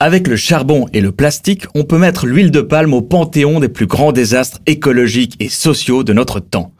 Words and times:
Avec 0.00 0.28
le 0.28 0.36
charbon 0.36 0.86
et 0.92 1.00
le 1.00 1.10
plastique, 1.10 1.66
on 1.74 1.82
peut 1.82 1.98
mettre 1.98 2.24
l'huile 2.24 2.52
de 2.52 2.60
palme 2.60 2.94
au 2.94 3.02
panthéon 3.02 3.58
des 3.58 3.68
plus 3.68 3.86
grands 3.86 4.12
désastres 4.12 4.60
écologiques 4.66 5.34
et 5.40 5.48
sociaux 5.48 6.04
de 6.04 6.12
notre 6.12 6.38
temps. 6.38 6.72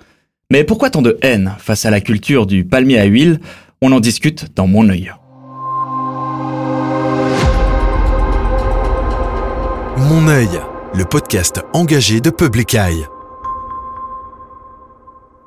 Mais 0.52 0.62
pourquoi 0.62 0.88
tant 0.88 1.02
de 1.02 1.18
haine 1.20 1.56
face 1.58 1.84
à 1.84 1.90
la 1.90 2.00
culture 2.00 2.46
du 2.46 2.64
palmier 2.64 3.00
à 3.00 3.06
huile? 3.06 3.40
On 3.82 3.90
en 3.90 3.98
discute 3.98 4.54
dans 4.54 4.68
Mon 4.68 4.88
œil. 4.88 5.12
Mon 9.96 10.28
œil, 10.28 10.60
le 10.94 11.04
podcast 11.04 11.60
engagé 11.72 12.20
de 12.20 12.30
Public 12.30 12.72
Eye. 12.76 13.04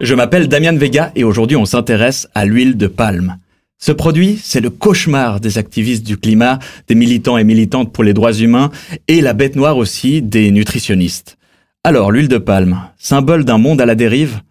Je 0.01 0.13
m'appelle 0.13 0.49
Damian 0.49 0.75
Vega 0.75 1.13
et 1.15 1.23
aujourd'hui 1.23 1.55
on 1.55 1.63
s'intéresse 1.63 2.27
à 2.35 2.43
l'huile 2.43 2.75
de 2.75 2.87
palme. 2.87 3.37
Ce 3.83 3.91
produit, 3.91 4.39
c'est 4.43 4.61
le 4.61 4.69
cauchemar 4.69 5.39
des 5.39 5.57
activistes 5.57 6.05
du 6.05 6.15
climat, 6.15 6.59
des 6.87 6.93
militants 6.93 7.39
et 7.39 7.43
militantes 7.43 7.91
pour 7.91 8.03
les 8.03 8.13
droits 8.13 8.31
humains 8.31 8.69
et 9.07 9.21
la 9.21 9.33
bête 9.33 9.55
noire 9.55 9.75
aussi 9.75 10.21
des 10.21 10.51
nutritionnistes. 10.51 11.39
Alors, 11.83 12.11
l'huile 12.11 12.27
de 12.27 12.37
palme, 12.37 12.79
symbole 12.99 13.43
d'un 13.43 13.57
monde 13.57 13.81
à 13.81 13.87
la 13.87 13.95
dérive, 13.95 14.41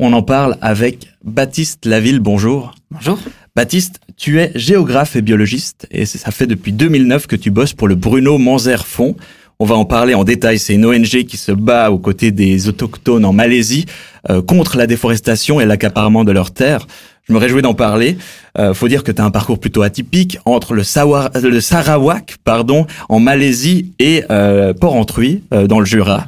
on 0.00 0.12
en 0.12 0.22
parle 0.22 0.56
avec 0.60 1.06
Baptiste 1.22 1.86
Laville, 1.86 2.18
bonjour. 2.18 2.74
Bonjour. 2.90 3.20
Baptiste, 3.54 4.00
tu 4.16 4.40
es 4.40 4.50
géographe 4.56 5.14
et 5.14 5.22
biologiste 5.22 5.86
et 5.92 6.04
ça 6.04 6.32
fait 6.32 6.48
depuis 6.48 6.72
2009 6.72 7.28
que 7.28 7.36
tu 7.36 7.52
bosses 7.52 7.74
pour 7.74 7.86
le 7.86 7.94
Bruno 7.94 8.38
Manzer 8.38 8.84
Fonds. 8.84 9.14
On 9.60 9.66
va 9.66 9.76
en 9.76 9.84
parler 9.84 10.14
en 10.14 10.24
détail. 10.24 10.58
C'est 10.58 10.74
une 10.74 10.86
ONG 10.86 11.24
qui 11.28 11.36
se 11.36 11.52
bat 11.52 11.92
aux 11.92 11.98
côtés 11.98 12.32
des 12.32 12.66
autochtones 12.66 13.24
en 13.24 13.32
Malaisie 13.32 13.84
euh, 14.30 14.42
contre 14.42 14.76
la 14.78 14.86
déforestation 14.88 15.60
et 15.60 15.66
l'accaparement 15.66 16.24
de 16.24 16.32
leurs 16.32 16.50
terres. 16.50 16.86
Je 17.30 17.34
me 17.34 17.38
réjouis 17.38 17.62
d'en 17.62 17.74
parler. 17.74 18.18
Euh, 18.58 18.74
faut 18.74 18.88
dire 18.88 19.04
que 19.04 19.12
tu 19.12 19.22
as 19.22 19.24
un 19.24 19.30
parcours 19.30 19.60
plutôt 19.60 19.82
atypique 19.82 20.40
entre 20.46 20.74
le, 20.74 20.82
Sarawak 20.82 22.38
pardon, 22.42 22.88
en 23.08 23.20
Malaisie 23.20 23.92
et 24.00 24.24
euh, 24.32 24.74
Port-Entruy 24.74 25.44
euh, 25.54 25.68
dans 25.68 25.78
le 25.78 25.86
Jura. 25.86 26.26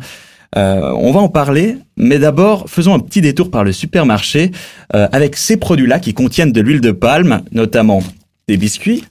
Euh, 0.57 0.93
on 0.97 1.11
va 1.11 1.19
en 1.19 1.29
parler, 1.29 1.77
mais 1.97 2.21
d'abord 2.21 2.71
faisons 2.71 2.95
un 2.95 3.01
petit 3.01 3.21
détour 3.21 3.51
par 3.51 3.65
le 3.65 3.73
supermarché 3.73 4.53
euh, 4.95 5.09
avec 5.11 5.35
ces 5.35 5.57
produits-là 5.57 5.99
qui 5.99 6.15
contiennent 6.15 6.53
de 6.53 6.61
l'huile 6.61 6.81
de 6.81 6.93
palme, 6.93 7.43
notamment 7.51 8.01
des 8.47 8.57
biscuits, 8.57 9.03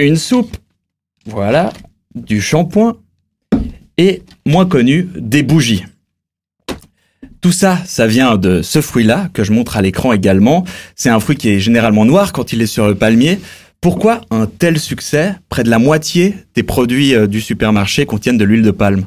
une 0.00 0.16
soupe, 0.16 0.56
voilà, 1.26 1.72
du 2.16 2.40
shampoing 2.40 2.96
et 3.98 4.24
moins 4.44 4.66
connu 4.66 5.08
des 5.14 5.44
bougies. 5.44 5.84
Tout 7.40 7.52
ça, 7.52 7.78
ça 7.86 8.06
vient 8.06 8.36
de 8.36 8.60
ce 8.60 8.82
fruit-là, 8.82 9.30
que 9.32 9.44
je 9.44 9.52
montre 9.52 9.78
à 9.78 9.82
l'écran 9.82 10.12
également. 10.12 10.64
C'est 10.94 11.08
un 11.08 11.20
fruit 11.20 11.36
qui 11.36 11.48
est 11.48 11.58
généralement 11.58 12.04
noir 12.04 12.32
quand 12.32 12.52
il 12.52 12.60
est 12.60 12.66
sur 12.66 12.86
le 12.86 12.94
palmier. 12.94 13.40
Pourquoi 13.80 14.20
un 14.30 14.46
tel 14.46 14.78
succès 14.78 15.34
Près 15.48 15.64
de 15.64 15.70
la 15.70 15.78
moitié 15.78 16.34
des 16.54 16.62
produits 16.62 17.14
euh, 17.14 17.26
du 17.26 17.40
supermarché 17.40 18.04
contiennent 18.04 18.36
de 18.36 18.44
l'huile 18.44 18.62
de 18.62 18.70
palme? 18.70 19.06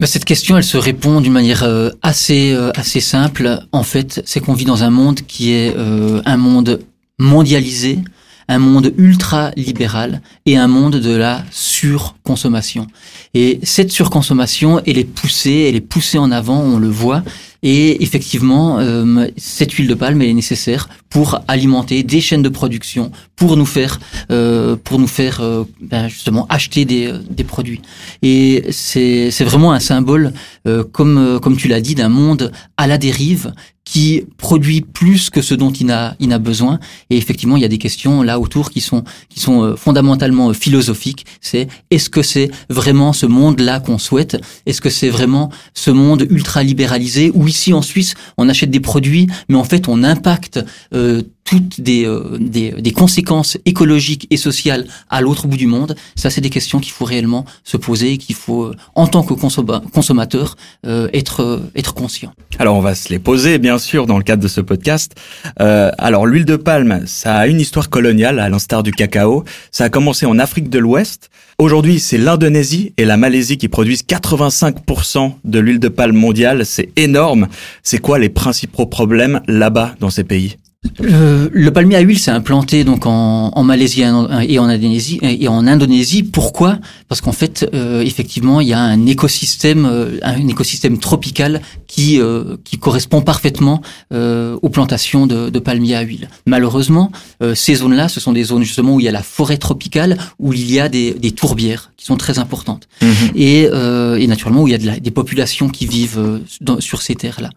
Bah, 0.00 0.08
cette 0.08 0.24
question, 0.24 0.56
elle 0.56 0.64
se 0.64 0.76
répond 0.76 1.20
d'une 1.20 1.32
manière 1.32 1.62
euh, 1.62 1.90
euh, 2.02 2.72
assez 2.74 3.00
simple. 3.00 3.60
En 3.70 3.84
fait, 3.84 4.22
c'est 4.26 4.40
qu'on 4.40 4.54
vit 4.54 4.64
dans 4.64 4.82
un 4.82 4.90
monde 4.90 5.20
qui 5.20 5.52
est 5.52 5.74
un 5.76 6.36
monde 6.36 6.80
mondialisé, 7.20 8.00
un 8.48 8.58
monde 8.58 8.92
ultra 8.96 9.50
libéral 9.56 10.22
et 10.44 10.56
un 10.56 10.68
monde 10.68 10.96
de 10.96 11.14
la 11.14 11.44
surconsommation. 11.50 12.86
Et 13.34 13.60
cette 13.62 13.90
surconsommation, 13.90 14.80
elle 14.86 14.98
est 14.98 15.04
poussée, 15.04 15.66
elle 15.68 15.76
est 15.76 15.80
poussée 15.80 16.18
en 16.18 16.30
avant, 16.30 16.60
on 16.60 16.78
le 16.78 16.88
voit. 16.88 17.22
Et 17.62 18.02
effectivement, 18.02 18.78
euh, 18.78 19.26
cette 19.36 19.72
huile 19.72 19.88
de 19.88 19.94
palme 19.94 20.22
elle 20.22 20.28
est 20.28 20.34
nécessaire 20.34 20.88
pour 21.10 21.40
alimenter 21.48 22.02
des 22.02 22.20
chaînes 22.20 22.42
de 22.42 22.48
production, 22.48 23.10
pour 23.34 23.56
nous 23.56 23.66
faire, 23.66 23.98
euh, 24.30 24.76
pour 24.76 24.98
nous 24.98 25.06
faire 25.06 25.40
euh, 25.40 25.64
ben 25.80 26.08
justement 26.08 26.46
acheter 26.48 26.84
des, 26.84 27.12
des 27.30 27.44
produits. 27.44 27.80
Et 28.22 28.66
c'est 28.70 29.44
vraiment 29.44 29.72
un 29.72 29.80
symbole, 29.80 30.32
euh, 30.68 30.84
comme 30.84 31.40
comme 31.42 31.56
tu 31.56 31.68
l'as 31.68 31.80
dit, 31.80 31.94
d'un 31.94 32.08
monde 32.08 32.52
à 32.76 32.86
la 32.86 32.98
dérive 32.98 33.52
qui 33.86 34.24
produit 34.36 34.80
plus 34.80 35.30
que 35.30 35.40
ce 35.40 35.54
dont 35.54 35.70
il 35.70 35.90
a, 35.92 36.16
il 36.18 36.32
a 36.32 36.38
besoin. 36.38 36.80
Et 37.08 37.16
effectivement, 37.16 37.56
il 37.56 37.62
y 37.62 37.64
a 37.64 37.68
des 37.68 37.78
questions 37.78 38.22
là 38.22 38.40
autour 38.40 38.70
qui 38.70 38.80
sont, 38.80 39.04
qui 39.28 39.38
sont 39.38 39.62
euh, 39.62 39.76
fondamentalement 39.76 40.50
euh, 40.50 40.52
philosophiques. 40.52 41.24
C'est 41.40 41.68
est-ce 41.90 42.10
que 42.10 42.20
c'est 42.20 42.50
vraiment 42.68 43.12
ce 43.12 43.26
monde-là 43.26 43.78
qu'on 43.78 43.98
souhaite? 43.98 44.38
Est-ce 44.66 44.80
que 44.80 44.90
c'est 44.90 45.08
vraiment 45.08 45.50
ce 45.72 45.92
monde 45.92 46.26
ultra 46.28 46.64
libéralisé 46.64 47.30
où 47.32 47.46
ici 47.46 47.72
en 47.72 47.80
Suisse 47.80 48.14
on 48.36 48.48
achète 48.48 48.70
des 48.70 48.80
produits, 48.80 49.28
mais 49.48 49.56
en 49.56 49.64
fait 49.64 49.88
on 49.88 50.02
impacte 50.02 50.58
euh, 50.92 51.22
toutes 51.46 51.80
des, 51.80 52.04
euh, 52.04 52.36
des, 52.38 52.72
des, 52.72 52.90
conséquences 52.90 53.56
écologiques 53.64 54.26
et 54.30 54.36
sociales 54.36 54.86
à 55.08 55.20
l'autre 55.20 55.46
bout 55.46 55.56
du 55.56 55.68
monde, 55.68 55.94
ça 56.16 56.28
c'est 56.28 56.40
des 56.40 56.50
questions 56.50 56.80
qu'il 56.80 56.92
faut 56.92 57.04
réellement 57.04 57.46
se 57.64 57.76
poser 57.76 58.12
et 58.12 58.18
qu'il 58.18 58.34
faut, 58.34 58.64
euh, 58.64 58.74
en 58.94 59.06
tant 59.06 59.22
que 59.22 59.32
consommateur, 59.32 60.56
euh, 60.84 61.08
être, 61.14 61.40
euh, 61.42 61.70
être 61.76 61.94
conscient. 61.94 62.32
Alors 62.58 62.76
on 62.76 62.80
va 62.80 62.94
se 62.94 63.08
les 63.10 63.18
poser 63.18 63.58
bien 63.58 63.78
sûr 63.78 64.06
dans 64.06 64.18
le 64.18 64.24
cadre 64.24 64.42
de 64.42 64.48
ce 64.48 64.60
podcast. 64.60 65.14
Euh, 65.60 65.90
alors 65.98 66.26
l'huile 66.26 66.44
de 66.44 66.56
palme, 66.56 67.02
ça 67.06 67.36
a 67.36 67.46
une 67.46 67.60
histoire 67.60 67.88
coloniale 67.88 68.40
à 68.40 68.48
l'instar 68.48 68.82
du 68.82 68.90
cacao. 68.90 69.44
Ça 69.70 69.84
a 69.84 69.88
commencé 69.88 70.26
en 70.26 70.38
Afrique 70.38 70.68
de 70.68 70.78
l'Ouest. 70.78 71.30
Aujourd'hui 71.58 72.00
c'est 72.00 72.18
l'Indonésie 72.18 72.92
et 72.96 73.04
la 73.04 73.16
Malaisie 73.16 73.56
qui 73.56 73.68
produisent 73.68 74.02
85% 74.02 75.34
de 75.44 75.58
l'huile 75.60 75.80
de 75.80 75.88
palme 75.88 76.16
mondiale. 76.16 76.66
C'est 76.66 76.90
énorme. 76.96 77.46
C'est 77.82 77.98
quoi 77.98 78.18
les 78.18 78.30
principaux 78.30 78.86
problèmes 78.86 79.40
là-bas 79.46 79.94
dans 80.00 80.10
ces 80.10 80.24
pays? 80.24 80.56
Le, 81.00 81.50
le, 81.52 81.70
palmier 81.72 81.96
à 81.96 82.00
huile 82.00 82.18
s'est 82.18 82.30
implanté 82.30 82.84
donc 82.84 83.06
en, 83.06 83.62
Malaisie 83.62 84.02
et 84.02 84.58
en 84.58 84.64
Indonésie. 84.64 85.18
Et 85.22 85.48
en 85.48 85.66
Indonésie, 85.66 86.22
pourquoi? 86.22 86.78
Parce 87.08 87.20
qu'en 87.20 87.32
fait, 87.32 87.68
euh, 87.74 88.02
effectivement, 88.02 88.60
il 88.60 88.68
y 88.68 88.72
a 88.72 88.80
un 88.80 89.06
écosystème, 89.06 89.86
euh, 89.86 90.18
un 90.22 90.46
écosystème 90.48 90.98
tropical 90.98 91.60
qui 91.96 92.20
euh, 92.20 92.56
qui 92.62 92.76
correspond 92.78 93.22
parfaitement 93.22 93.80
euh, 94.12 94.58
aux 94.60 94.68
plantations 94.68 95.26
de, 95.26 95.48
de 95.48 95.58
palmiers 95.58 95.96
à 95.96 96.02
huile. 96.02 96.28
Malheureusement, 96.44 97.10
euh, 97.42 97.54
ces 97.54 97.76
zones-là, 97.76 98.08
ce 98.08 98.20
sont 98.20 98.34
des 98.34 98.44
zones 98.44 98.62
justement 98.62 98.96
où 98.96 99.00
il 99.00 99.04
y 99.04 99.08
a 99.08 99.12
la 99.12 99.22
forêt 99.22 99.56
tropicale, 99.56 100.18
où 100.38 100.52
il 100.52 100.70
y 100.70 100.78
a 100.78 100.90
des, 100.90 101.14
des 101.14 101.30
tourbières 101.30 101.92
qui 101.96 102.04
sont 102.04 102.18
très 102.18 102.38
importantes, 102.38 102.86
mmh. 103.00 103.06
et, 103.34 103.62
et, 103.62 104.26
naturellement 104.26 104.62
où 104.62 104.68
il 104.68 104.72
y 104.72 104.74
a 104.74 104.78
de 104.78 104.86
la, 104.86 105.00
des 105.00 105.10
populations 105.10 105.68
qui 105.70 105.86
vivent 105.86 106.42
dans, 106.60 106.80
sur 106.80 107.00
ces 107.00 107.14
terres-là. 107.14 107.50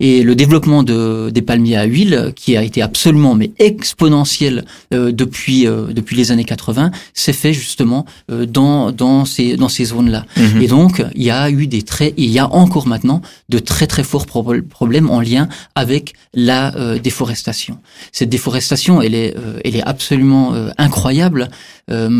Et 0.00 0.22
le 0.22 0.34
développement 0.34 0.82
de, 0.82 1.30
des 1.30 1.42
palmiers 1.42 1.76
à 1.76 1.84
huile, 1.84 2.32
qui 2.34 2.56
a 2.56 2.62
été 2.62 2.80
absolument 2.80 3.34
mais 3.34 3.52
exponentiel 3.58 4.64
euh, 4.92 5.12
depuis 5.12 5.66
euh, 5.66 5.92
depuis 5.92 6.16
les 6.16 6.32
années 6.32 6.44
80, 6.44 6.90
s'est 7.14 7.32
fait 7.32 7.52
justement 7.52 8.06
euh, 8.30 8.46
dans 8.46 8.92
dans 8.92 9.24
ces 9.24 9.56
dans 9.56 9.68
ces 9.68 9.86
zones-là. 9.86 10.24
Mmh. 10.36 10.62
Et 10.62 10.66
donc 10.66 11.04
il 11.14 11.22
y 11.22 11.30
a 11.30 11.50
eu 11.50 11.66
des 11.66 11.82
très 11.82 12.14
il 12.16 12.30
y 12.30 12.38
a 12.38 12.48
encore 12.52 12.86
maintenant 12.86 13.22
de 13.48 13.58
très 13.58 13.81
très 13.86 14.04
forts 14.04 14.26
pro 14.26 14.42
problèmes 14.68 15.10
en 15.10 15.20
lien 15.20 15.48
avec 15.74 16.14
la 16.34 16.74
euh, 16.76 16.98
déforestation. 16.98 17.78
Cette 18.12 18.28
déforestation, 18.28 19.02
elle 19.02 19.14
est 19.14 19.36
euh, 19.36 19.60
elle 19.64 19.76
est 19.76 19.82
absolument 19.82 20.54
euh, 20.54 20.70
incroyable 20.78 21.48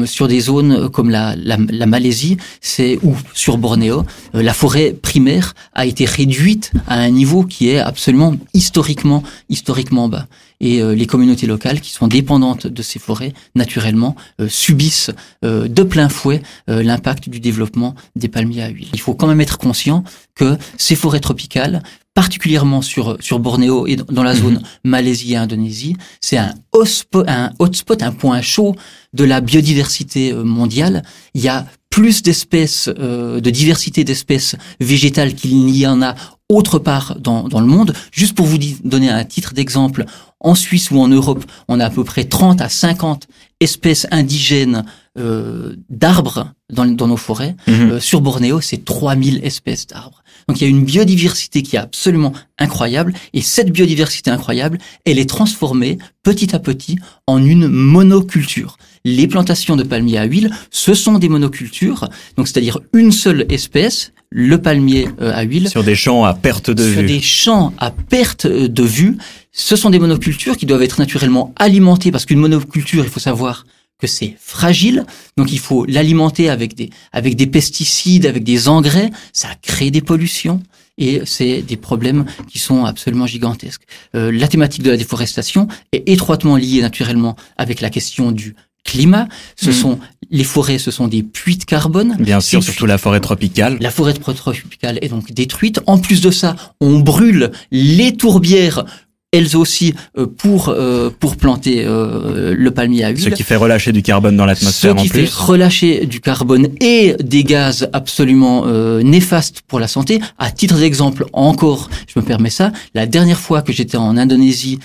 sur 0.04 0.28
des 0.28 0.40
zones 0.40 0.90
comme 0.90 1.08
la 1.08 1.34
la, 1.36 1.56
la 1.56 1.86
Malaisie, 1.86 2.36
c'est 2.60 2.98
ou 3.02 3.16
sur 3.32 3.56
Bornéo, 3.56 4.04
la 4.34 4.52
forêt 4.52 4.92
primaire 4.92 5.54
a 5.72 5.86
été 5.86 6.04
réduite 6.04 6.72
à 6.86 6.98
un 6.98 7.08
niveau 7.08 7.44
qui 7.44 7.70
est 7.70 7.78
absolument 7.78 8.34
historiquement 8.52 9.22
historiquement 9.48 10.08
bas 10.10 10.26
et 10.62 10.80
euh, 10.80 10.94
les 10.94 11.06
communautés 11.06 11.46
locales 11.46 11.80
qui 11.80 11.90
sont 11.90 12.06
dépendantes 12.06 12.66
de 12.66 12.82
ces 12.82 12.98
forêts, 12.98 13.34
naturellement, 13.54 14.16
euh, 14.40 14.48
subissent 14.48 15.10
euh, 15.44 15.68
de 15.68 15.82
plein 15.82 16.08
fouet 16.08 16.40
l'impact 16.68 17.28
du 17.28 17.40
développement 17.40 17.94
des 18.16 18.28
palmiers 18.28 18.62
à 18.62 18.68
huile. 18.68 18.88
Il 18.94 19.00
faut 19.00 19.14
quand 19.14 19.26
même 19.26 19.40
être 19.40 19.58
conscient 19.58 20.04
que 20.34 20.56
ces 20.78 20.94
forêts 20.94 21.20
tropicales 21.20 21.82
particulièrement 22.14 22.82
sur 22.82 23.16
sur 23.20 23.38
Bornéo 23.38 23.86
et 23.86 23.96
dans 23.96 24.22
la 24.22 24.34
zone 24.34 24.56
mmh. 24.56 24.88
Malaisie 24.88 25.32
et 25.32 25.36
Indonésie, 25.36 25.96
c'est 26.20 26.36
un 26.36 26.54
hotspot, 26.72 27.24
un 27.26 27.52
hotspot, 27.58 28.02
un 28.02 28.12
point 28.12 28.42
chaud 28.42 28.76
de 29.14 29.24
la 29.24 29.40
biodiversité 29.40 30.32
mondiale. 30.34 31.02
Il 31.34 31.40
y 31.40 31.48
a 31.48 31.66
plus 31.92 32.22
d'espèces, 32.22 32.88
euh, 32.98 33.38
de 33.40 33.50
diversité 33.50 34.02
d'espèces 34.02 34.56
végétales 34.80 35.34
qu'il 35.34 35.64
n'y 35.66 35.86
en 35.86 36.00
a 36.02 36.16
autre 36.56 36.78
part 36.78 37.16
dans, 37.18 37.48
dans 37.48 37.60
le 37.60 37.66
monde. 37.66 37.94
Juste 38.10 38.34
pour 38.34 38.46
vous 38.46 38.58
donner 38.84 39.10
un 39.10 39.24
titre 39.24 39.54
d'exemple, 39.54 40.04
en 40.40 40.54
Suisse 40.54 40.90
ou 40.90 40.98
en 40.98 41.08
Europe, 41.08 41.44
on 41.68 41.80
a 41.80 41.86
à 41.86 41.90
peu 41.90 42.04
près 42.04 42.24
30 42.24 42.60
à 42.60 42.68
50 42.68 43.28
espèces 43.60 44.06
indigènes 44.10 44.84
euh, 45.18 45.76
d'arbres 45.88 46.52
dans, 46.70 46.86
dans, 46.86 47.06
nos 47.06 47.16
forêts. 47.16 47.54
Mmh. 47.66 47.72
Euh, 47.72 48.00
sur 48.00 48.20
Bornéo, 48.20 48.60
c'est 48.60 48.84
3000 48.84 49.40
espèces 49.44 49.86
d'arbres. 49.86 50.22
Donc 50.48 50.60
il 50.60 50.64
y 50.64 50.66
a 50.66 50.70
une 50.70 50.84
biodiversité 50.84 51.62
qui 51.62 51.76
est 51.76 51.78
absolument 51.78 52.32
incroyable 52.58 53.14
et 53.32 53.40
cette 53.40 53.70
biodiversité 53.70 54.30
incroyable, 54.30 54.78
elle 55.04 55.18
est 55.18 55.28
transformée 55.28 55.98
petit 56.22 56.54
à 56.54 56.58
petit 56.58 56.98
en 57.26 57.44
une 57.44 57.68
monoculture. 57.68 58.76
Les 59.04 59.26
plantations 59.26 59.76
de 59.76 59.82
palmiers 59.82 60.18
à 60.18 60.24
huile, 60.24 60.50
ce 60.70 60.94
sont 60.94 61.18
des 61.18 61.28
monocultures, 61.28 62.08
donc 62.36 62.46
c'est-à-dire 62.46 62.78
une 62.92 63.10
seule 63.10 63.46
espèce, 63.48 64.12
le 64.30 64.58
palmier 64.58 65.08
euh, 65.20 65.32
à 65.34 65.42
huile. 65.42 65.68
Sur 65.68 65.82
des 65.82 65.96
champs 65.96 66.24
à 66.24 66.34
perte 66.34 66.70
de 66.70 66.82
sur 66.82 66.92
vue. 66.92 67.08
Sur 67.08 67.16
des 67.16 67.20
champs 67.20 67.72
à 67.78 67.90
perte 67.90 68.46
de 68.46 68.82
vue. 68.82 69.18
Ce 69.50 69.74
sont 69.76 69.90
des 69.90 69.98
monocultures 69.98 70.56
qui 70.56 70.66
doivent 70.66 70.82
être 70.82 71.00
naturellement 71.00 71.52
alimentées 71.56 72.12
parce 72.12 72.26
qu'une 72.26 72.38
monoculture, 72.38 73.04
il 73.04 73.10
faut 73.10 73.20
savoir 73.20 73.66
que 73.98 74.06
c'est 74.06 74.36
fragile, 74.40 75.04
donc 75.36 75.52
il 75.52 75.58
faut 75.58 75.84
l'alimenter 75.84 76.48
avec 76.48 76.74
des, 76.74 76.90
avec 77.12 77.36
des 77.36 77.46
pesticides, 77.46 78.26
avec 78.26 78.42
des 78.42 78.68
engrais, 78.68 79.10
ça 79.32 79.48
crée 79.62 79.90
des 79.92 80.00
pollutions 80.00 80.60
et 80.98 81.22
c'est 81.24 81.62
des 81.62 81.76
problèmes 81.76 82.24
qui 82.48 82.58
sont 82.58 82.84
absolument 82.84 83.26
gigantesques. 83.26 83.82
Euh, 84.14 84.32
la 84.32 84.48
thématique 84.48 84.82
de 84.82 84.90
la 84.90 84.96
déforestation 84.96 85.68
est 85.92 86.08
étroitement 86.08 86.56
liée 86.56 86.80
naturellement 86.80 87.36
avec 87.56 87.80
la 87.80 87.90
question 87.90 88.32
du 88.32 88.56
climat. 88.84 89.28
Ce 89.56 89.66
Mhm. 89.70 89.72
sont 89.72 89.98
les 90.30 90.44
forêts, 90.44 90.78
ce 90.78 90.90
sont 90.90 91.08
des 91.08 91.22
puits 91.22 91.56
de 91.56 91.64
carbone. 91.64 92.16
Bien 92.18 92.40
sûr, 92.40 92.62
surtout 92.62 92.86
la 92.86 92.98
forêt 92.98 93.20
tropicale. 93.20 93.76
la 93.80 93.90
forêt 93.90 94.14
tropicale 94.14 94.98
est 95.02 95.08
donc 95.08 95.32
détruite. 95.32 95.80
En 95.86 95.98
plus 95.98 96.20
de 96.20 96.30
ça, 96.30 96.56
on 96.80 97.00
brûle 97.00 97.50
les 97.70 98.16
tourbières, 98.16 98.84
elles 99.32 99.56
aussi, 99.56 99.94
euh, 100.18 100.26
pour 100.26 100.68
euh, 100.68 101.10
pour 101.18 101.36
planter 101.36 101.84
euh, 101.84 102.54
le 102.56 102.70
palmier 102.70 103.04
à 103.04 103.08
huile. 103.08 103.22
Ce 103.22 103.30
qui 103.30 103.42
fait 103.42 103.56
relâcher 103.56 103.90
du 103.90 104.02
carbone 104.02 104.36
dans 104.36 104.44
l'atmosphère 104.44 104.94
en 104.94 105.02
qui 105.02 105.08
fait 105.08 105.20
plus. 105.20 105.34
relâcher 105.34 106.06
du 106.06 106.20
carbone 106.20 106.68
et 106.80 107.16
des 107.22 107.42
gaz 107.42 107.88
absolument 107.92 108.66
néfastes 109.02 109.62
pour 109.66 109.80
la 109.80 109.88
santé. 109.88 110.20
À 110.38 110.50
titre 110.50 110.78
d'exemple, 110.78 111.24
encore, 111.32 111.88
je 112.06 112.20
me 112.20 112.24
permets 112.24 112.50
ça, 112.50 112.72
la 112.94 113.06
dernière 113.06 113.38
fois 113.38 113.62
que 113.62 113.72
j'étais 113.72 113.96
en 113.96 114.16
Indonésie, 114.16 114.78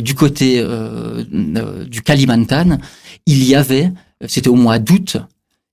du 0.00 0.14
côté 0.14 0.64
du 1.86 2.02
Kalimantan, 2.02 2.78
il 3.26 3.44
y 3.44 3.54
avait, 3.54 3.92
c'était 4.26 4.48
au 4.48 4.54
mois 4.54 4.78
d'août, 4.78 5.18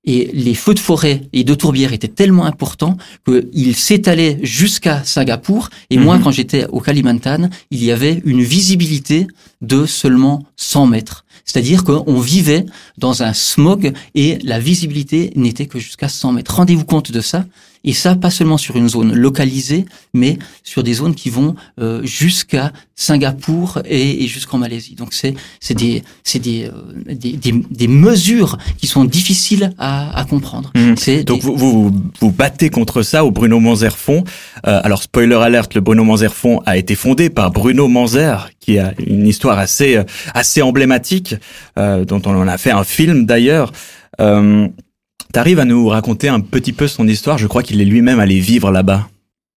et 0.03 0.31
les 0.33 0.55
feux 0.55 0.73
de 0.73 0.79
forêt 0.79 1.21
et 1.31 1.43
de 1.43 1.53
tourbières 1.53 1.93
étaient 1.93 2.07
tellement 2.07 2.45
importants 2.45 2.97
qu'ils 3.25 3.75
s'étalaient 3.75 4.39
jusqu'à 4.41 5.03
Singapour. 5.03 5.69
Et 5.89 5.97
moi, 5.97 6.17
Mhm. 6.17 6.23
quand 6.23 6.31
j'étais 6.31 6.65
au 6.67 6.79
Kalimantan, 6.79 7.49
il 7.69 7.83
y 7.83 7.91
avait 7.91 8.21
une 8.25 8.41
visibilité 8.41 9.27
de 9.61 9.85
seulement 9.85 10.43
100 10.57 10.87
mètres. 10.87 11.23
C'est-à-dire 11.45 11.83
qu'on 11.83 12.19
vivait 12.19 12.65
dans 12.97 13.23
un 13.23 13.33
smog 13.33 13.93
et 14.15 14.37
la 14.43 14.59
visibilité 14.59 15.31
n'était 15.35 15.65
que 15.67 15.79
jusqu'à 15.79 16.09
100 16.09 16.31
mètres. 16.33 16.55
Rendez-vous 16.55 16.85
compte 16.85 17.11
de 17.11 17.21
ça. 17.21 17.45
Et 17.83 17.93
ça, 17.93 18.15
pas 18.15 18.29
seulement 18.29 18.57
sur 18.59 18.75
une 18.75 18.87
zone 18.89 19.13
localisée, 19.13 19.85
mais 20.13 20.37
sur 20.63 20.83
des 20.83 20.93
zones 20.93 21.15
qui 21.15 21.29
vont 21.31 21.55
euh, 21.79 22.03
jusqu'à 22.03 22.71
Singapour 22.95 23.79
et, 23.85 24.23
et 24.23 24.27
jusqu'en 24.27 24.59
Malaisie. 24.59 24.93
Donc 24.95 25.13
c'est 25.13 25.33
c'est 25.59 25.73
des 25.73 26.03
c'est 26.23 26.37
des, 26.39 26.65
euh, 26.65 26.71
des, 27.15 27.33
des 27.33 27.51
des 27.69 27.87
mesures 27.87 28.57
qui 28.77 28.85
sont 28.87 29.03
difficiles 29.05 29.73
à, 29.79 30.15
à 30.17 30.23
comprendre. 30.25 30.71
C'est 30.97 31.23
Donc 31.23 31.39
des- 31.41 31.47
vous, 31.47 31.55
vous 31.57 31.91
vous 32.19 32.31
battez 32.31 32.69
contre 32.69 33.01
ça 33.01 33.25
au 33.25 33.31
Bruno 33.31 33.59
Manzer 33.59 33.97
Fonds. 33.97 34.23
Euh, 34.67 34.79
alors 34.83 35.01
spoiler 35.01 35.35
alerte, 35.35 35.73
le 35.73 35.81
Bruno 35.81 36.03
Manzer 36.03 36.33
Fonds 36.33 36.61
a 36.67 36.77
été 36.77 36.93
fondé 36.95 37.29
par 37.31 37.49
Bruno 37.51 37.87
Manzer, 37.87 38.49
qui 38.59 38.77
a 38.77 38.93
une 38.99 39.25
histoire 39.27 39.57
assez 39.57 39.97
euh, 39.97 40.03
assez 40.35 40.61
emblématique, 40.61 41.33
euh, 41.79 42.05
dont 42.05 42.21
on 42.25 42.35
en 42.35 42.47
a 42.47 42.57
fait 42.59 42.71
un 42.71 42.83
film 42.83 43.25
d'ailleurs. 43.25 43.71
Euh, 44.19 44.67
T'arrives 45.33 45.59
à 45.59 45.65
nous 45.65 45.87
raconter 45.87 46.27
un 46.27 46.41
petit 46.41 46.73
peu 46.73 46.87
son 46.87 47.07
histoire? 47.07 47.37
Je 47.37 47.47
crois 47.47 47.63
qu'il 47.63 47.79
est 47.81 47.85
lui-même 47.85 48.19
allé 48.19 48.39
vivre 48.39 48.69
là-bas. 48.71 49.07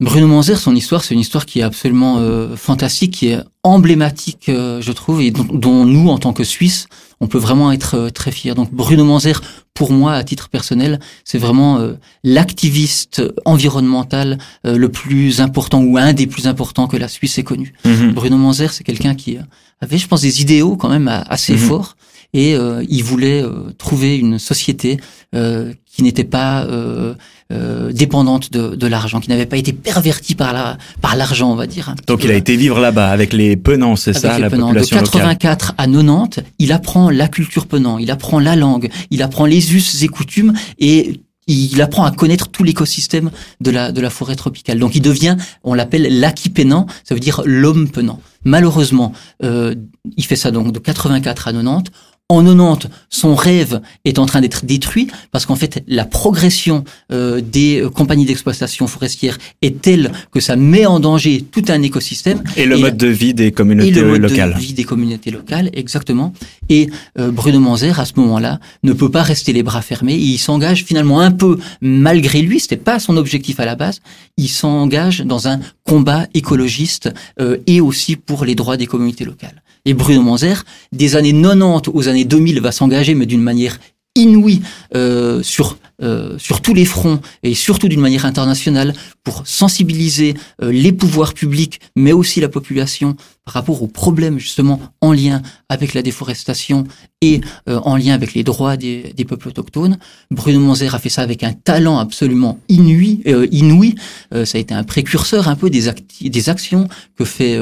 Bruno 0.00 0.26
Manzer, 0.26 0.59
son 0.59 0.75
histoire, 0.75 1.03
c'est 1.05 1.15
une 1.15 1.21
histoire 1.21 1.47
qui 1.47 1.61
est 1.61 1.62
absolument 1.62 2.19
euh, 2.19 2.56
fantastique, 2.56 3.12
qui 3.12 3.29
est 3.29 3.38
emblématique, 3.62 4.49
euh, 4.49 4.81
je 4.82 4.93
trouve, 4.93 5.23
et 5.23 5.31
dont, 5.31 5.44
dont 5.44 5.85
nous, 5.85 6.09
en 6.11 6.19
tant 6.19 6.32
que 6.32 6.43
Suisses, 6.44 6.88
on 7.21 7.29
peut 7.29 7.38
vraiment 7.38 7.71
être 7.73 7.94
euh, 7.97 8.11
très 8.11 8.32
fiers. 8.32 8.55
Donc 8.55 8.73
Bruno 8.73 9.05
Manzer, 9.05 9.41
pour 9.73 9.93
moi, 9.93 10.15
à 10.15 10.25
titre 10.25 10.49
personnel, 10.49 11.00
c'est 11.25 11.38
vraiment 11.38 11.81
l'activiste 12.23 13.23
environnemental 13.44 14.38
le 14.62 14.88
plus 14.88 15.41
important 15.41 15.82
ou 15.82 15.97
un 15.99 16.12
des 16.12 16.29
plus 16.29 16.47
importants 16.47 16.87
que 16.87 16.97
la 16.97 17.09
Suisse 17.09 17.38
ait 17.38 17.43
connu. 17.43 17.73
Bruno 18.15 18.37
Manzer, 18.37 18.73
c'est 18.73 18.85
quelqu'un 18.85 19.17
qui 19.17 19.37
avait, 19.81 19.99
je 19.99 20.06
pense, 20.06 20.23
des 20.23 20.41
idéaux 20.43 20.76
quand 20.76 20.88
même 20.88 21.09
assez 21.09 21.55
Mhm. 21.55 21.59
forts 21.59 21.97
et 22.35 22.55
euh, 22.55 22.85
il 22.91 23.03
voulait 23.03 23.43
euh, 23.43 23.71
trouver 23.79 24.17
une 24.19 24.39
société 24.39 24.99
euh, 25.35 25.73
qui 25.87 26.03
n'était 26.03 26.25
pas 26.25 26.65
euh, 26.65 27.15
euh, 27.53 27.93
dépendante 27.93 28.53
de, 28.53 28.75
de 28.75 28.87
l'argent, 28.87 29.21
qui 29.21 29.31
n'avait 29.31 29.47
pas 29.47 29.57
été 29.57 29.73
pervertie 29.73 30.35
par 30.35 30.53
la 30.53 30.77
par 31.01 31.15
l'argent, 31.17 31.53
on 31.53 31.55
va 31.55 31.67
dire. 31.67 31.95
petit 31.97 32.05
Donc 32.07 32.25
il 32.25 32.31
a 32.31 32.35
été 32.35 32.57
vivre 32.57 32.81
là-bas 32.81 33.09
avec 33.11 33.33
les 33.33 33.57
penants, 33.57 33.97
c'est 33.97 34.13
ça, 34.13 34.35
les 34.35 34.43
la 34.43 34.51
Penants. 34.51 34.67
population 34.67 34.97
De 34.97 35.03
locale. 35.03 35.21
84 35.23 35.75
à 35.79 35.87
90, 35.87 36.41
il 36.59 36.73
apprend 36.73 37.11
la 37.11 37.29
culture 37.29 37.67
penant, 37.67 37.99
il 37.99 38.11
apprend 38.11 38.41
la 38.41 38.57
langue, 38.57 38.91
il 39.11 39.23
apprend 39.23 39.47
les 39.47 39.75
us 39.75 40.03
et 40.03 40.09
coutumes 40.09 40.53
et 40.79 41.21
il 41.47 41.81
apprend 41.83 42.05
à 42.05 42.11
connaître 42.11 42.49
tout 42.49 42.65
l'écosystème 42.65 43.31
de 43.61 43.71
la, 43.71 43.93
de 43.93 44.01
la 44.01 44.11
forêt 44.11 44.35
tropicale. 44.35 44.79
Donc 44.79 44.95
il 44.95 45.03
devient, 45.03 45.37
on 45.63 45.75
l'appelle 45.75 46.21
l'acquis 46.21 46.49
penant, 46.49 46.87
ça 47.05 47.15
veut 47.15 47.21
dire 47.21 47.43
l'homme 47.45 47.89
penant. 47.89 48.21
Malheureusement, 48.45 49.13
euh, 49.43 49.75
il 50.17 50.25
fait 50.25 50.37
ça 50.37 50.51
donc 50.51 50.73
de 50.73 50.79
84 50.79 51.49
à 51.49 51.53
90. 51.53 51.91
En 52.31 52.43
90, 52.43 52.88
son 53.11 53.35
rêve 53.35 53.82
est 54.06 54.19
en 54.19 54.25
train 54.25 54.41
d'être 54.41 54.65
détruit 54.65 55.09
parce 55.31 55.44
qu'en 55.44 55.56
fait, 55.56 55.85
la 55.87 56.06
progression 56.06 56.82
euh, 57.12 57.43
des 57.43 57.82
euh, 57.82 57.91
compagnies 57.91 58.25
d'exploitation 58.25 58.87
forestière 58.87 59.37
est 59.61 59.82
telle 59.82 60.11
que 60.32 60.41
ça 60.41 60.56
met 60.56 60.87
en 60.87 61.00
danger 61.00 61.43
tout 61.43 61.65
un 61.69 61.82
écosystème 61.82 62.43
Et 62.56 62.65
le 62.65 62.79
Et- 62.79 62.81
mode 62.81 62.97
de 62.97 63.09
vie 63.09 63.35
des 63.35 63.49
et 63.49 63.53
communautés 63.53 63.91
le 63.91 64.06
mode 64.09 64.23
locales. 64.23 64.55
de 64.55 64.59
vie 64.59 64.73
des 64.73 64.85
communautés 64.85 65.31
locales, 65.31 65.69
exactement. 65.75 66.32
Et 66.71 66.88
euh, 67.19 67.31
Bruno 67.31 67.61
Manzer, 67.61 68.00
à 68.00 68.06
ce 68.06 68.15
moment-là, 68.17 68.59
ne 68.85 68.94
peut 68.94 69.11
pas 69.11 69.23
rester 69.23 69.53
les 69.53 69.62
bras 69.62 69.82
fermés. 69.82 70.15
Il 70.17 70.38
s'engage 70.38 70.82
finalement 70.85 71.21
un 71.21 71.31
peu 71.31 71.59
malgré 71.82 72.41
lui. 72.41 72.59
C'était 72.59 72.79
pas 72.79 73.00
son 73.00 73.19
objectif 73.19 73.61
à 73.61 73.67
la 73.67 73.76
base. 73.76 74.00
Il 74.38 74.49
s'engage 74.49 75.21
dans 75.21 75.47
un 75.47 75.61
combat 75.85 76.26
écologiste 76.32 77.12
euh, 77.38 77.59
et 77.67 77.82
aussi 77.82 78.17
pour 78.17 78.47
les 78.47 78.55
droits 78.55 78.79
des 78.79 78.87
communautés 78.87 79.26
locales. 79.26 79.61
Et 79.85 79.95
Bruno 79.95 80.23
Manzer, 80.23 80.65
des 80.93 81.17
années 81.17 81.33
90 81.33 81.91
aux 81.93 82.09
années 82.09 82.25
2000, 82.25 82.61
va 82.61 82.73
s'engager, 82.73 83.15
mais 83.15 83.27
d'une 83.27 83.43
manière 83.43 83.79
inouïe 84.15 84.63
euh, 84.95 85.43
sur 85.43 85.79
euh, 86.03 86.37
sur 86.39 86.61
tous 86.61 86.75
les 86.75 86.85
fronts 86.85 87.21
et 87.45 87.55
surtout 87.55 87.87
d'une 87.87 88.01
manière 88.01 88.25
internationale 88.25 88.95
pour 89.23 89.47
sensibiliser 89.47 90.35
euh, 90.61 90.73
les 90.73 90.93
pouvoirs 90.93 91.35
publics 91.35 91.81
mais 91.95 92.13
aussi 92.13 92.41
la 92.41 92.49
population 92.49 93.17
par 93.45 93.55
rapport 93.55 93.81
aux 93.81 93.87
problèmes 93.87 94.41
justement 94.41 94.81
en 95.01 95.13
lien 95.13 95.41
avec 95.69 95.95
la 95.95 96.03
déforestation 96.03 96.85
et 97.21 97.41
en 97.67 97.97
lien 97.97 98.15
avec 98.15 98.35
les 98.35 98.43
droits 98.43 98.77
des, 98.77 99.13
des 99.15 99.25
peuples 99.25 99.49
autochtones. 99.49 99.99
Bruno 100.31 100.61
Monzer 100.61 100.95
a 100.95 100.99
fait 100.99 101.09
ça 101.09 101.23
avec 101.23 101.43
un 101.43 101.53
talent 101.53 101.99
absolument 101.99 102.59
inouï. 102.69 103.23
inouï. 103.51 103.95
Ça 104.33 104.59
a 104.59 104.61
été 104.61 104.75
un 104.75 104.85
précurseur 104.85 105.49
un 105.49 105.57
peu 105.57 105.71
des, 105.71 105.91
des 106.21 106.49
actions 106.49 106.89
que 107.17 107.25
fait 107.25 107.59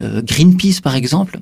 Greenpeace 0.00 0.80
par 0.82 0.94
exemple. 0.94 1.40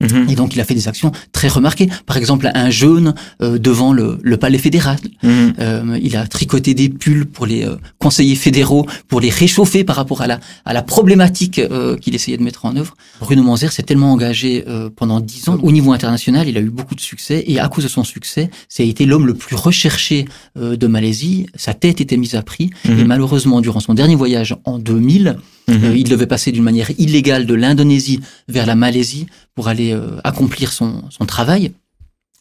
Mhm, 0.00 0.26
Et 0.30 0.34
donc 0.34 0.54
il 0.54 0.60
a 0.60 0.64
fait 0.64 0.74
des 0.74 0.88
actions 0.88 1.12
très 1.32 1.48
remarquées. 1.48 1.88
Par 2.06 2.16
exemple, 2.16 2.50
un 2.54 2.70
jeune 2.70 3.14
euh, 3.42 3.58
devant 3.58 3.92
le, 3.92 4.18
le 4.22 4.36
palais 4.36 4.58
fédéral. 4.58 4.98
mhm. 5.22 5.54
Euh, 5.60 5.98
il 6.02 6.16
a 6.16 6.26
tricoté 6.26 6.74
des 6.74 6.88
pulls 6.88 7.26
pour 7.26 7.46
les 7.46 7.64
euh, 7.66 7.76
conseillers 7.98 8.34
fédéraux, 8.36 8.86
pour 9.08 9.20
les 9.20 9.28
réchauffer 9.30 9.84
par 9.84 9.96
rapport 9.96 10.22
à 10.22 10.26
la, 10.26 10.40
à 10.64 10.72
la 10.72 10.82
problématique 10.82 11.58
euh, 11.58 11.96
qu'il 11.96 12.14
essayait 12.14 12.36
de 12.38 12.42
mettre 12.42 12.64
en 12.64 12.76
œuvre. 12.76 12.96
Bruno 13.20 13.42
Manzer 13.42 13.72
s'est 13.72 13.82
tellement 13.82 14.12
engagé 14.12 14.64
euh, 14.68 14.88
pendant 14.94 15.20
dix 15.20 15.48
ans. 15.48 15.58
Au 15.62 15.70
niveau 15.72 15.92
international, 15.92 16.48
il 16.48 16.56
a 16.56 16.60
eu 16.60 16.70
beaucoup 16.70 16.94
de 16.94 17.00
succès. 17.00 17.44
Et 17.46 17.58
à 17.60 17.68
cause 17.68 17.84
de 17.84 17.88
son 17.90 18.04
succès, 18.04 18.50
ça 18.68 18.82
a 18.82 18.86
été 18.86 19.04
l'homme 19.06 19.26
le 19.26 19.34
plus 19.34 19.56
recherché 19.56 20.24
euh, 20.56 20.76
de 20.76 20.86
Malaisie. 20.86 21.46
Sa 21.56 21.74
tête 21.74 22.00
était 22.00 22.16
mise 22.16 22.34
à 22.34 22.42
prix. 22.42 22.70
Et 22.86 22.90
Mhm. 22.90 23.04
malheureusement, 23.06 23.60
durant 23.60 23.80
son 23.80 23.94
dernier 23.94 24.14
voyage 24.16 24.56
en 24.64 24.78
2000, 24.78 25.36
Mhm. 25.68 25.84
euh, 25.84 25.96
il 25.96 26.08
devait 26.08 26.26
passer 26.26 26.52
d'une 26.52 26.62
manière 26.64 26.90
illégale 26.98 27.46
de 27.46 27.54
l'Indonésie 27.54 28.20
vers 28.48 28.66
la 28.66 28.74
Malaisie 28.74 29.26
pour 29.54 29.68
aller 29.68 29.92
euh, 29.92 30.18
accomplir 30.24 30.72
son, 30.72 31.04
son 31.10 31.26
travail. 31.26 31.72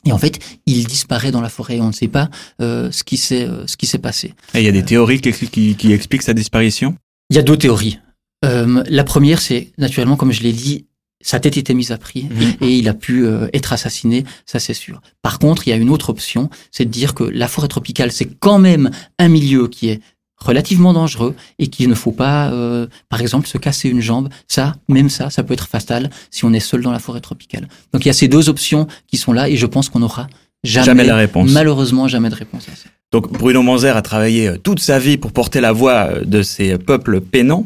Et 0.05 0.11
en 0.13 0.17
fait, 0.17 0.39
il 0.65 0.85
disparaît 0.87 1.31
dans 1.31 1.41
la 1.41 1.49
forêt. 1.49 1.79
On 1.81 1.87
ne 1.87 1.91
sait 1.93 2.07
pas 2.07 2.29
euh, 2.61 2.89
ce 2.91 3.03
qui 3.03 3.17
s'est 3.17 3.45
euh, 3.45 3.67
ce 3.67 3.75
qui 3.75 3.85
s'est 3.85 3.97
passé. 3.99 4.33
Et 4.53 4.59
il 4.59 4.63
y 4.63 4.69
a 4.69 4.71
des 4.71 4.83
théories 4.83 5.19
qui, 5.19 5.31
qui, 5.33 5.75
qui 5.75 5.91
expliquent 5.91 6.21
sa 6.23 6.33
disparition? 6.33 6.95
Il 7.29 7.35
y 7.35 7.39
a 7.39 7.43
deux 7.43 7.57
théories. 7.57 7.99
Euh, 8.45 8.81
la 8.87 9.03
première, 9.03 9.41
c'est 9.41 9.73
naturellement, 9.77 10.15
comme 10.15 10.31
je 10.31 10.41
l'ai 10.41 10.53
dit, 10.53 10.85
sa 11.21 11.41
tête 11.41 11.57
était 11.57 11.73
mise 11.73 11.91
à 11.91 11.97
prix 11.97 12.23
Mhm. 12.29 12.53
et 12.61 12.77
il 12.77 12.87
a 12.87 12.93
pu 12.93 13.27
être 13.51 13.73
assassiné, 13.73 14.23
ça 14.45 14.59
c'est 14.59 14.73
sûr. 14.73 15.01
Par 15.21 15.37
contre, 15.37 15.67
il 15.67 15.71
y 15.71 15.73
a 15.73 15.75
une 15.75 15.89
autre 15.89 16.09
option, 16.11 16.49
c'est 16.71 16.85
de 16.85 16.89
dire 16.91 17.13
que 17.13 17.25
la 17.25 17.49
forêt 17.49 17.67
tropicale, 17.67 18.13
c'est 18.13 18.29
quand 18.39 18.57
même 18.57 18.89
un 19.19 19.27
milieu 19.27 19.67
qui 19.67 19.89
est 19.89 19.99
relativement 20.43 20.93
dangereux 20.93 21.35
et 21.59 21.67
qu'il 21.67 21.89
ne 21.89 21.95
faut 21.95 22.11
pas, 22.11 22.51
euh, 22.51 22.87
par 23.09 23.21
exemple, 23.21 23.47
se 23.47 23.57
casser 23.57 23.89
une 23.89 24.01
jambe. 24.01 24.29
Ça, 24.47 24.75
même 24.87 25.09
ça, 25.09 25.29
ça 25.29 25.43
peut 25.43 25.53
être 25.53 25.67
fatal 25.67 26.09
si 26.31 26.45
on 26.45 26.53
est 26.53 26.59
seul 26.59 26.81
dans 26.81 26.91
la 26.91 26.99
forêt 26.99 27.19
tropicale. 27.21 27.67
Donc 27.93 28.05
il 28.05 28.07
y 28.07 28.11
a 28.11 28.13
ces 28.13 28.27
deux 28.27 28.49
options 28.49 28.87
qui 29.07 29.17
sont 29.17 29.33
là 29.33 29.49
et 29.49 29.57
je 29.57 29.65
pense 29.65 29.89
qu'on 29.89 29.99
n'aura 29.99 30.27
jamais, 30.63 30.85
Jamais 30.85 31.03
la 31.05 31.15
réponse. 31.15 31.51
malheureusement, 31.51 32.07
jamais 32.07 32.29
de 32.29 32.35
réponse 32.35 32.67
à 32.71 32.75
ça. 32.75 32.89
Donc 33.11 33.31
Bruno 33.31 33.61
Manzer 33.63 33.95
a 33.97 34.01
travaillé 34.01 34.47
euh, 34.49 34.57
toute 34.57 34.79
sa 34.79 34.99
vie 34.99 35.17
pour 35.17 35.31
porter 35.31 35.61
la 35.61 35.71
voix 35.71 36.09
euh, 36.11 36.23
de 36.25 36.41
ces 36.41 36.77
peuples 36.77 37.21
pénants 37.21 37.65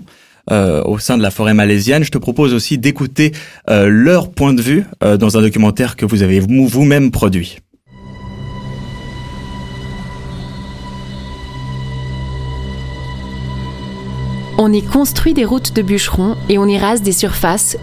euh, 0.51 0.82
au 0.84 1.00
sein 1.00 1.18
de 1.18 1.22
la 1.24 1.32
forêt 1.32 1.53
malaisienne. 1.53 2.03
Je 2.03 2.12
te 2.12 2.18
propose 2.18 2.53
aussi 2.53 2.77
d'écouter 2.77 3.34
euh, 3.70 3.88
leur 3.88 4.32
point 4.32 4.53
de 4.53 4.62
vue 4.62 4.86
euh, 5.03 5.18
dans 5.18 5.38
un 5.38 5.42
documentaire 5.42 5.96
que 5.96 6.06
vous 6.06 6.22
avez 6.24 6.39
vous- 6.39 6.68
vous-même 6.68 7.12
produit. 7.12 7.58
On 14.57 14.72
y 14.72 14.83
construit 14.83 15.33
des 15.33 15.45
routes 15.45 15.74
de 15.74 15.81
bûcherons 15.81 16.36
et 16.48 16.60
on 16.60 16.67
y 16.67 16.77
rase 16.77 17.01
des 17.01 17.12
surfaces 17.12 17.77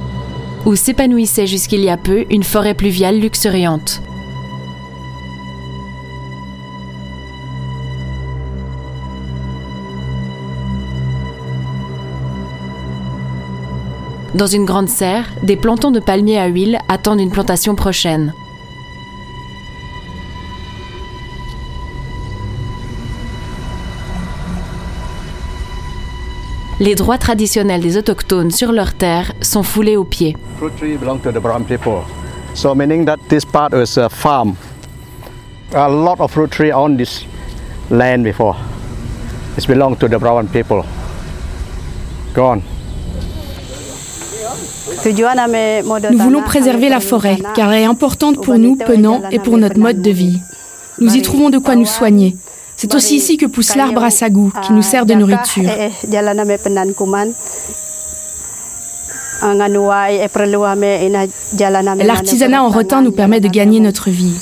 où 0.66 0.76
s'épanouissait 0.76 1.46
jusqu'il 1.46 1.80
y 1.80 1.90
a 1.90 1.96
peu 1.96 2.26
une 2.30 2.44
forêt 2.44 2.74
pluviale 2.74 3.18
luxuriante. 3.18 4.02
Dans 14.34 14.46
une 14.46 14.64
grande 14.64 14.88
serre, 14.88 15.28
des 15.42 15.56
plantons 15.56 15.90
de 15.90 15.98
palmiers 15.98 16.38
à 16.38 16.46
huile 16.46 16.78
attendent 16.88 17.20
une 17.20 17.32
plantation 17.32 17.74
prochaine. 17.74 18.32
Les 26.80 26.94
droits 26.94 27.18
traditionnels 27.18 27.82
des 27.82 27.98
autochtones 27.98 28.50
sur 28.50 28.72
leurs 28.72 28.94
terres 28.94 29.34
sont 29.42 29.62
foulés 29.62 29.98
aux 29.98 30.04
pieds. 30.04 30.34
Fruit 30.56 30.72
tree 30.78 30.96
belong 30.96 31.18
to 31.18 31.30
the 31.30 31.38
brown 31.38 31.62
people. 31.62 32.00
So 32.54 32.74
meaning 32.74 33.04
that 33.04 33.18
this 33.28 33.44
part 33.44 33.72
was 33.72 33.98
a 33.98 34.08
farm. 34.08 34.54
A 35.74 35.90
lot 35.90 36.16
of 36.20 36.30
fruit 36.30 36.50
tree 36.50 36.72
on 36.72 36.96
this 36.96 37.26
land 37.90 38.24
before. 38.24 38.56
It 39.58 39.66
belong 39.66 39.96
to 39.98 40.08
the 40.08 40.18
brown 40.18 40.48
people. 40.48 40.82
Gone. 42.34 42.62
Nous 46.10 46.18
voulons 46.18 46.42
préserver 46.42 46.88
la 46.88 47.00
forêt 47.00 47.36
car 47.54 47.72
elle 47.74 47.82
est 47.82 47.84
importante 47.84 48.42
pour 48.42 48.58
nous, 48.58 48.76
penants, 48.76 49.20
et 49.30 49.38
pour 49.38 49.58
notre 49.58 49.78
mode 49.78 50.00
de 50.00 50.10
vie. 50.10 50.38
Nous 50.98 51.14
y 51.14 51.20
trouvons 51.20 51.50
de 51.50 51.58
quoi 51.58 51.76
nous 51.76 51.84
soigner. 51.84 52.36
C'est 52.80 52.94
aussi 52.94 53.16
ici 53.16 53.36
que 53.36 53.44
pousse 53.44 53.76
l'arbre 53.76 54.02
à 54.02 54.08
sagou 54.08 54.50
qui 54.62 54.72
nous 54.72 54.80
sert 54.80 55.04
de 55.04 55.12
nourriture. 55.12 55.70
L'artisanat 62.02 62.62
en 62.64 62.70
rotin 62.70 63.02
nous 63.02 63.12
permet 63.12 63.40
de 63.40 63.48
gagner 63.48 63.80
notre 63.80 64.08
vie. 64.08 64.32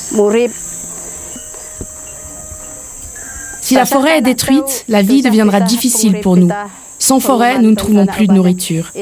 Si 3.59 3.75
la 3.75 3.85
forêt 3.85 4.19
est 4.19 4.21
détruite, 4.21 4.85
la 4.87 5.01
vie 5.01 5.21
deviendra 5.21 5.59
difficile 5.59 6.21
pour 6.21 6.37
nous. 6.37 6.47
Sans 6.97 7.19
forêt, 7.19 7.59
nous 7.59 7.71
ne 7.71 7.75
trouvons 7.75 8.05
plus 8.05 8.27
de 8.27 8.31
nourriture. 8.31 8.93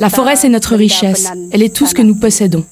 La 0.00 0.10
forêt, 0.10 0.34
c'est 0.34 0.48
notre 0.48 0.74
richesse. 0.74 1.30
Elle 1.52 1.62
est 1.62 1.72
tout 1.72 1.86
ce 1.86 1.94
que 1.94 2.02
nous 2.02 2.16
possédons. 2.16 2.64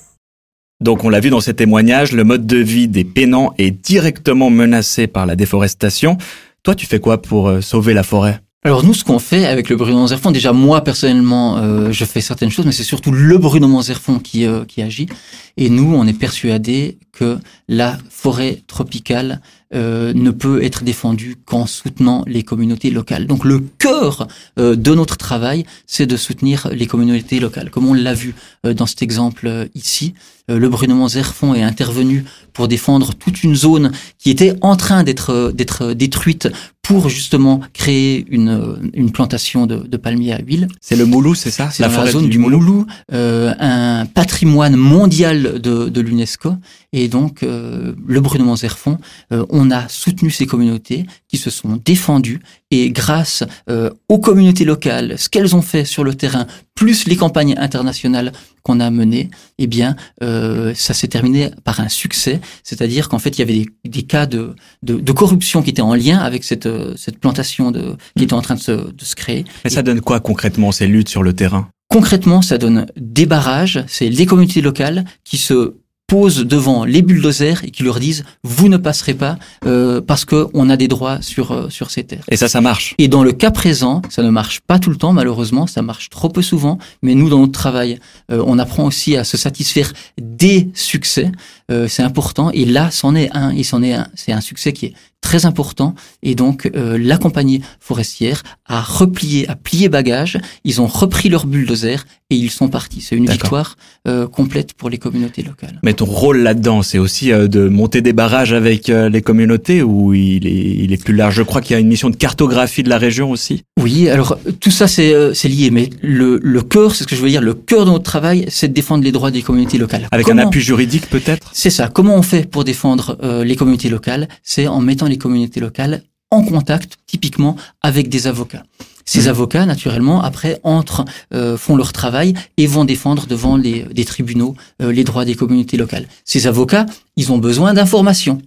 Donc 0.82 1.04
on 1.04 1.10
l'a 1.10 1.20
vu 1.20 1.30
dans 1.30 1.40
ces 1.40 1.54
témoignages, 1.54 2.10
le 2.10 2.24
mode 2.24 2.44
de 2.44 2.56
vie 2.56 2.88
des 2.88 3.04
pénants 3.04 3.54
est 3.56 3.70
directement 3.70 4.50
menacé 4.50 5.06
par 5.06 5.26
la 5.26 5.36
déforestation. 5.36 6.18
Toi, 6.64 6.74
tu 6.74 6.86
fais 6.86 6.98
quoi 6.98 7.22
pour 7.22 7.48
euh, 7.48 7.60
sauver 7.60 7.94
la 7.94 8.02
forêt? 8.02 8.40
Alors 8.64 8.85
nous, 8.85 8.95
ce 8.95 9.02
qu'on 9.02 9.19
fait 9.19 9.45
avec 9.45 9.69
le 9.69 9.75
Bruno 9.75 9.99
Manzerfond, 9.99 10.31
déjà 10.31 10.52
moi 10.52 10.85
personnellement, 10.85 11.59
euh, 11.59 11.90
je 11.90 12.04
fais 12.04 12.21
certaines 12.21 12.50
choses, 12.50 12.64
mais 12.64 12.71
c'est 12.71 12.85
surtout 12.85 13.11
le 13.11 13.37
Bruno 13.37 13.66
Manzerfond 13.66 14.21
qui, 14.21 14.47
euh, 14.47 14.64
qui 14.64 14.83
agit. 14.83 15.09
Et 15.57 15.69
nous, 15.69 15.92
on 15.95 16.07
est 16.07 16.12
persuadés 16.12 16.99
que 17.11 17.38
la 17.69 17.99
forêt 18.09 18.62
tropicale 18.69 19.40
euh, 19.75 20.12
ne 20.14 20.31
peut 20.31 20.62
être 20.62 20.85
défendue 20.85 21.37
qu'en 21.47 21.64
soutenant 21.64 22.25
les 22.26 22.42
communautés 22.42 22.90
locales. 22.90 23.26
Donc 23.26 23.45
le 23.45 23.61
cœur 23.78 24.28
euh, 24.59 24.76
de 24.76 24.95
notre 24.95 25.16
travail, 25.16 25.64
c'est 25.87 26.04
de 26.04 26.16
soutenir 26.19 26.69
les 26.73 26.87
communautés 26.87 27.40
locales. 27.40 27.71
Comme 27.71 27.88
on 27.88 27.95
l'a 27.95 28.12
vu 28.12 28.35
euh, 28.66 28.75
dans 28.75 28.85
cet 28.85 29.00
exemple 29.00 29.69
ici, 29.75 30.12
le 30.49 30.69
Brunement 30.69 31.09
Zerfond 31.09 31.54
est 31.54 31.62
intervenu 31.62 32.25
pour 32.52 32.69
défendre 32.69 33.14
toute 33.14 33.45
une 33.45 33.54
zone 33.54 33.92
qui 34.19 34.28
était 34.28 34.54
en 34.61 34.76
train 34.76 35.04
d'être 35.04 35.52
d'être 35.54 35.92
détruite 35.92 36.49
pour 36.82 37.08
justement 37.08 37.60
créer 37.72 38.26
une, 38.28 38.90
une 38.92 39.12
plantation 39.12 39.66
de, 39.66 39.76
de 39.76 39.96
palmiers 39.96 40.32
à 40.32 40.38
huile. 40.40 40.68
C'est 40.80 40.96
le 40.96 41.06
Moulou, 41.06 41.34
c'est 41.34 41.50
ça? 41.50 41.70
C'est 41.70 41.82
la, 41.82 41.88
forêt 41.88 42.10
zone 42.10 42.28
du, 42.28 42.38
Moulou, 42.38 42.86
un 43.10 44.04
patrimoine 44.06 44.76
mondial 44.76 45.60
de, 45.60 45.88
de 45.88 46.00
l'UNESCO. 46.00 46.56
Et 46.92 47.08
donc, 47.08 47.42
euh, 47.42 47.94
le 48.06 48.20
Brunement 48.20 48.54
Zerfond, 48.54 48.98
euh, 49.32 49.46
on 49.48 49.70
a 49.70 49.88
soutenu 49.88 50.30
ces 50.30 50.46
communautés 50.46 51.06
qui 51.28 51.38
se 51.38 51.48
sont 51.48 51.80
défendues 51.82 52.40
et 52.72 52.90
grâce 52.90 53.44
euh, 53.70 53.90
aux 54.08 54.18
communautés 54.18 54.64
locales, 54.64 55.18
ce 55.18 55.28
qu'elles 55.28 55.54
ont 55.54 55.62
fait 55.62 55.84
sur 55.84 56.04
le 56.04 56.14
terrain, 56.14 56.46
plus 56.74 57.06
les 57.06 57.16
campagnes 57.16 57.54
internationales 57.58 58.32
qu'on 58.62 58.80
a 58.80 58.90
menées, 58.90 59.30
eh 59.58 59.66
bien, 59.66 59.94
euh, 60.22 60.72
ça 60.74 60.94
s'est 60.94 61.08
terminé 61.08 61.50
par 61.64 61.80
un 61.80 61.88
succès. 61.88 62.40
C'est-à-dire 62.64 63.10
qu'en 63.10 63.18
fait, 63.18 63.36
il 63.36 63.40
y 63.40 63.42
avait 63.42 63.52
des, 63.52 63.66
des 63.84 64.02
cas 64.02 64.24
de, 64.24 64.54
de, 64.82 64.94
de, 64.94 65.12
corruption 65.12 65.62
qui 65.62 65.70
étaient 65.70 65.82
en 65.82 65.94
lien 65.94 66.18
avec 66.18 66.44
cette, 66.44 66.68
cette 66.96 67.18
plantation 67.18 67.70
de, 67.70 67.96
qui 68.16 68.24
était 68.24 68.32
en 68.32 68.42
train 68.42 68.54
de 68.54 68.60
se, 68.60 68.72
de 68.72 69.04
se 69.04 69.14
créer. 69.14 69.44
Mais 69.64 69.70
ça 69.70 69.82
donne 69.82 70.00
quoi 70.00 70.20
concrètement 70.20 70.72
ces 70.72 70.86
luttes 70.86 71.10
sur 71.10 71.22
le 71.22 71.34
terrain? 71.34 71.68
Concrètement, 71.92 72.40
ça 72.40 72.56
donne 72.56 72.86
des 72.96 73.26
barrages. 73.26 73.84
C'est 73.86 74.08
les 74.08 74.24
communautés 74.24 74.62
locales 74.62 75.04
qui 75.24 75.36
se 75.36 75.74
posent 76.12 76.45
devant 76.45 76.85
les 76.85 77.00
bulldozers 77.00 77.64
et 77.64 77.71
qui 77.71 77.85
leur 77.85 77.99
disent 77.99 78.23
vous 78.45 78.69
ne 78.69 78.76
passerez 78.76 79.14
pas 79.14 79.38
euh, 79.64 80.02
parce 80.02 80.26
que 80.26 80.47
on 80.52 80.69
a 80.69 80.76
des 80.76 80.87
droits 80.87 81.23
sur 81.23 81.52
euh, 81.52 81.71
sur 81.71 81.90
ces 81.90 82.04
terres. 82.04 82.25
Et 82.28 82.37
ça, 82.37 82.49
ça 82.49 82.61
marche. 82.61 82.95
Et 82.99 83.09
dans 83.09 83.25
le 83.25 83.33
cas 83.33 83.50
présent, 83.50 84.02
ça 84.11 84.23
ne 84.23 84.28
marche 84.28 84.61
pas 84.61 84.78
tout 84.78 84.90
le 84.90 84.97
temps 84.97 85.14
malheureusement, 85.14 85.66
ça 85.66 85.81
marche 85.81 86.11
trop 86.11 86.28
peu 86.28 86.42
souvent. 86.42 86.76
Mais 87.00 87.14
nous, 87.14 87.31
dans 87.31 87.38
notre 87.38 87.52
travail, 87.52 87.99
euh, 88.31 88.45
on 88.47 88.59
apprend 88.59 88.85
aussi 88.85 89.16
à 89.16 89.25
se 89.25 89.38
satisfaire 89.38 89.90
des 90.21 90.69
succès. 90.75 91.33
Euh, 91.72 91.88
c'est 91.88 92.04
important. 92.10 92.50
Et 92.52 92.64
là, 92.64 92.90
c'en 92.90 93.14
est 93.14 93.30
un. 93.32 93.50
Et 93.50 93.64
c'en 93.70 93.82
est 93.82 93.94
un. 93.94 94.06
C'est 94.14 94.32
un 94.32 94.40
succès 94.40 94.72
qui 94.72 94.86
est 94.86 94.94
très 95.22 95.46
important. 95.46 95.94
Et 96.22 96.34
donc, 96.34 96.58
euh, 96.74 96.98
la 97.00 97.16
compagnie 97.16 97.62
forestière 97.80 98.42
a 98.66 98.80
replié, 98.80 99.48
a 99.48 99.56
plié 99.56 99.88
bagage. 99.88 100.34
Ils 100.64 100.80
ont 100.80 100.86
repris 100.86 101.28
leur 101.28 101.46
bulldozer 101.46 102.04
et 102.28 102.34
ils 102.34 102.50
sont 102.50 102.68
partis. 102.68 103.00
C'est 103.00 103.14
une 103.14 103.30
victoire 103.30 103.76
euh, 104.08 104.26
complète 104.26 104.72
pour 104.74 104.90
les 104.90 104.98
communautés 104.98 105.42
locales. 105.42 105.78
Mais 105.84 105.94
ton 105.94 106.06
rôle 106.06 106.38
là-dedans, 106.38 106.82
c'est 106.82 106.98
aussi 106.98 107.30
euh, 107.30 107.46
de 107.46 107.68
monter 107.68 108.00
des 108.02 108.12
barrages 108.12 108.52
avec 108.52 108.88
euh, 108.88 109.08
les 109.08 109.22
communautés 109.22 109.80
ou 109.82 110.12
il 110.12 110.44
est, 110.46 110.50
il 110.84 110.92
est 110.92 111.02
plus 111.02 111.14
large? 111.14 111.36
Je 111.36 111.42
crois 111.42 111.60
qu'il 111.60 111.74
y 111.74 111.76
a 111.76 111.80
une 111.80 111.88
mission 111.88 112.10
de 112.10 112.16
cartographie 112.16 112.82
de 112.82 112.88
la 112.88 112.98
région 112.98 113.30
aussi. 113.30 113.62
Oui, 113.80 114.08
alors 114.08 114.38
tout 114.58 114.72
ça 114.72 114.88
c'est 114.88 115.14
euh, 115.14 115.34
c'est 115.34 115.48
lié, 115.48 115.70
mais 115.70 115.88
le, 116.02 116.40
le 116.42 116.62
cœur, 116.62 116.96
c'est 116.96 117.04
ce 117.04 117.08
que 117.08 117.14
je 117.14 117.22
veux 117.22 117.28
dire, 117.28 117.42
le 117.42 117.54
cœur 117.54 117.84
de 117.84 117.90
notre 117.90 118.04
travail, 118.04 118.46
c'est 118.48 118.68
de 118.68 118.74
défendre 118.74 119.04
les 119.04 119.12
droits 119.12 119.30
des 119.30 119.42
communautés 119.42 119.78
locales. 119.78 120.08
Avec 120.10 120.26
Comment 120.26 120.42
un 120.42 120.46
appui 120.46 120.60
juridique 120.60 121.08
peut-être? 121.10 121.48
C'est 121.62 121.71
ça. 121.71 121.88
Comment 121.88 122.16
on 122.16 122.23
fait 122.23 122.50
pour 122.50 122.64
défendre 122.64 123.16
les 123.45 123.54
communautés 123.54 123.88
locales? 123.88 124.26
C'est 124.42 124.66
en 124.66 124.81
mettant 124.81 125.07
les 125.07 125.16
communautés 125.16 125.61
locales 125.61 126.02
en 126.33 126.42
contact, 126.42 126.97
typiquement, 127.07 127.54
avec 127.83 128.09
des 128.09 128.26
avocats. 128.26 128.64
Ces 129.04 129.26
mmh. 129.26 129.28
avocats, 129.28 129.64
naturellement, 129.64 130.25
après, 130.25 130.59
entrent, 130.64 131.04
euh, 131.33 131.57
font 131.57 131.76
leur 131.76 131.92
travail 131.92 132.35
et 132.57 132.66
vont 132.66 132.85
défendre 132.85 133.28
devant 133.28 133.57
les, 133.57 133.85
des 133.85 134.04
tribunaux 134.04 134.57
euh, 134.83 134.90
les 134.90 135.04
droits 135.04 135.25
des 135.25 135.37
communautés 135.37 135.76
locales. 135.76 136.07
Ces 136.25 136.49
avocats, 136.49 136.87
ils 137.16 137.31
ont 137.31 137.38
besoin 137.38 137.75
d'informations. 137.75 138.42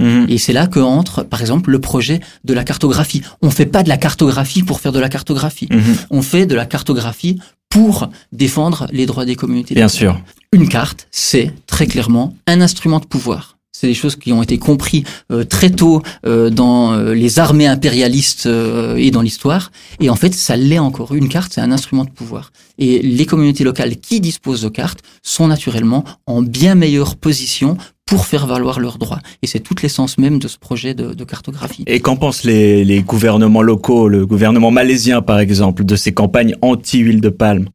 Mmh. 0.00 0.24
Et 0.30 0.38
c'est 0.38 0.54
là 0.54 0.66
que 0.66 0.80
entre, 0.80 1.22
par 1.22 1.42
exemple, 1.42 1.70
le 1.70 1.80
projet 1.80 2.20
de 2.44 2.54
la 2.54 2.64
cartographie. 2.64 3.20
On 3.42 3.50
fait 3.50 3.66
pas 3.66 3.82
de 3.82 3.90
la 3.90 3.98
cartographie 3.98 4.62
pour 4.62 4.80
faire 4.80 4.92
de 4.92 5.00
la 5.00 5.10
cartographie. 5.10 5.68
Mmh. 5.70 5.80
On 6.08 6.22
fait 6.22 6.46
de 6.46 6.54
la 6.54 6.64
cartographie 6.64 7.38
pour 7.74 8.08
défendre 8.30 8.86
les 8.92 9.04
droits 9.04 9.24
des 9.24 9.34
communautés. 9.34 9.74
Bien 9.74 9.88
sûr. 9.88 10.16
Une 10.52 10.68
carte, 10.68 11.08
c'est 11.10 11.52
très 11.66 11.88
clairement 11.88 12.32
un 12.46 12.60
instrument 12.60 13.00
de 13.00 13.04
pouvoir. 13.04 13.58
C'est 13.72 13.88
des 13.88 13.94
choses 13.94 14.14
qui 14.14 14.32
ont 14.32 14.44
été 14.44 14.58
compris 14.58 15.02
euh, 15.32 15.42
très 15.42 15.70
tôt 15.70 16.00
euh, 16.24 16.50
dans 16.50 16.92
euh, 16.92 17.14
les 17.14 17.40
armées 17.40 17.66
impérialistes 17.66 18.46
euh, 18.46 18.94
et 18.94 19.10
dans 19.10 19.22
l'histoire. 19.22 19.72
Et 19.98 20.08
en 20.08 20.14
fait, 20.14 20.32
ça 20.32 20.56
l'est 20.56 20.78
encore. 20.78 21.16
Une 21.16 21.28
carte, 21.28 21.52
c'est 21.52 21.60
un 21.60 21.72
instrument 21.72 22.04
de 22.04 22.10
pouvoir. 22.10 22.52
Et 22.78 23.02
les 23.02 23.26
communautés 23.26 23.64
locales 23.64 23.96
qui 23.96 24.20
disposent 24.20 24.62
de 24.62 24.68
cartes 24.68 25.00
sont 25.24 25.48
naturellement 25.48 26.04
en 26.26 26.42
bien 26.42 26.76
meilleure 26.76 27.16
position 27.16 27.76
pour 28.06 28.26
faire 28.26 28.46
valoir 28.46 28.80
leurs 28.80 28.98
droits. 28.98 29.20
Et 29.42 29.46
c'est 29.46 29.60
toute 29.60 29.82
l'essence 29.82 30.18
même 30.18 30.38
de 30.38 30.48
ce 30.48 30.58
projet 30.58 30.94
de, 30.94 31.14
de 31.14 31.24
cartographie. 31.24 31.84
Et 31.86 32.00
qu'en 32.00 32.16
pensent 32.16 32.44
les, 32.44 32.84
les 32.84 33.02
gouvernements 33.02 33.62
locaux, 33.62 34.08
le 34.08 34.26
gouvernement 34.26 34.70
malaisien 34.70 35.22
par 35.22 35.38
exemple, 35.38 35.84
de 35.84 35.96
ces 35.96 36.12
campagnes 36.12 36.56
anti-huile 36.60 37.20
de 37.20 37.30
palme? 37.30 37.68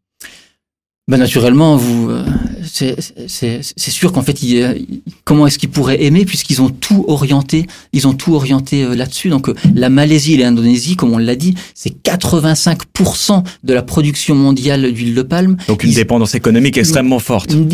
Ben 1.07 1.17
naturellement, 1.17 1.75
vous, 1.75 2.12
euh, 2.12 2.24
c'est 2.71 3.63
sûr 3.77 4.12
qu'en 4.12 4.21
fait, 4.21 4.43
il, 4.43 5.01
comment 5.29 5.45
est-ce 5.45 5.59
qu'ils 5.59 5.69
pourraient 5.69 6.01
aimer 6.03 6.25
puisqu'ils 6.25 6.59
ont 6.59 6.69
tout 6.71 7.05
orienté, 7.07 7.67
ils 7.93 8.07
ont 8.07 8.15
tout 8.15 8.33
orienté 8.33 8.83
euh, 8.83 8.95
là-dessus. 8.95 9.29
Donc, 9.29 9.48
euh, 9.48 9.53
la 9.75 9.89
Malaisie 9.89 10.33
et 10.33 10.38
l'Indonésie, 10.38 10.95
comme 10.95 11.13
on 11.13 11.19
l'a 11.19 11.36
dit, 11.36 11.53
c'est 11.75 11.93
85% 12.03 13.43
de 13.63 13.74
la 13.75 13.83
production 13.83 14.33
mondiale 14.33 14.91
d'huile 14.91 15.13
de 15.13 15.21
palme. 15.21 15.57
Donc, 15.67 15.83
une 15.83 15.91
ils, 15.91 15.95
dépendance 15.95 16.33
économique 16.33 16.79
extrêmement 16.79 17.19
forte. 17.19 17.53
Une, 17.53 17.69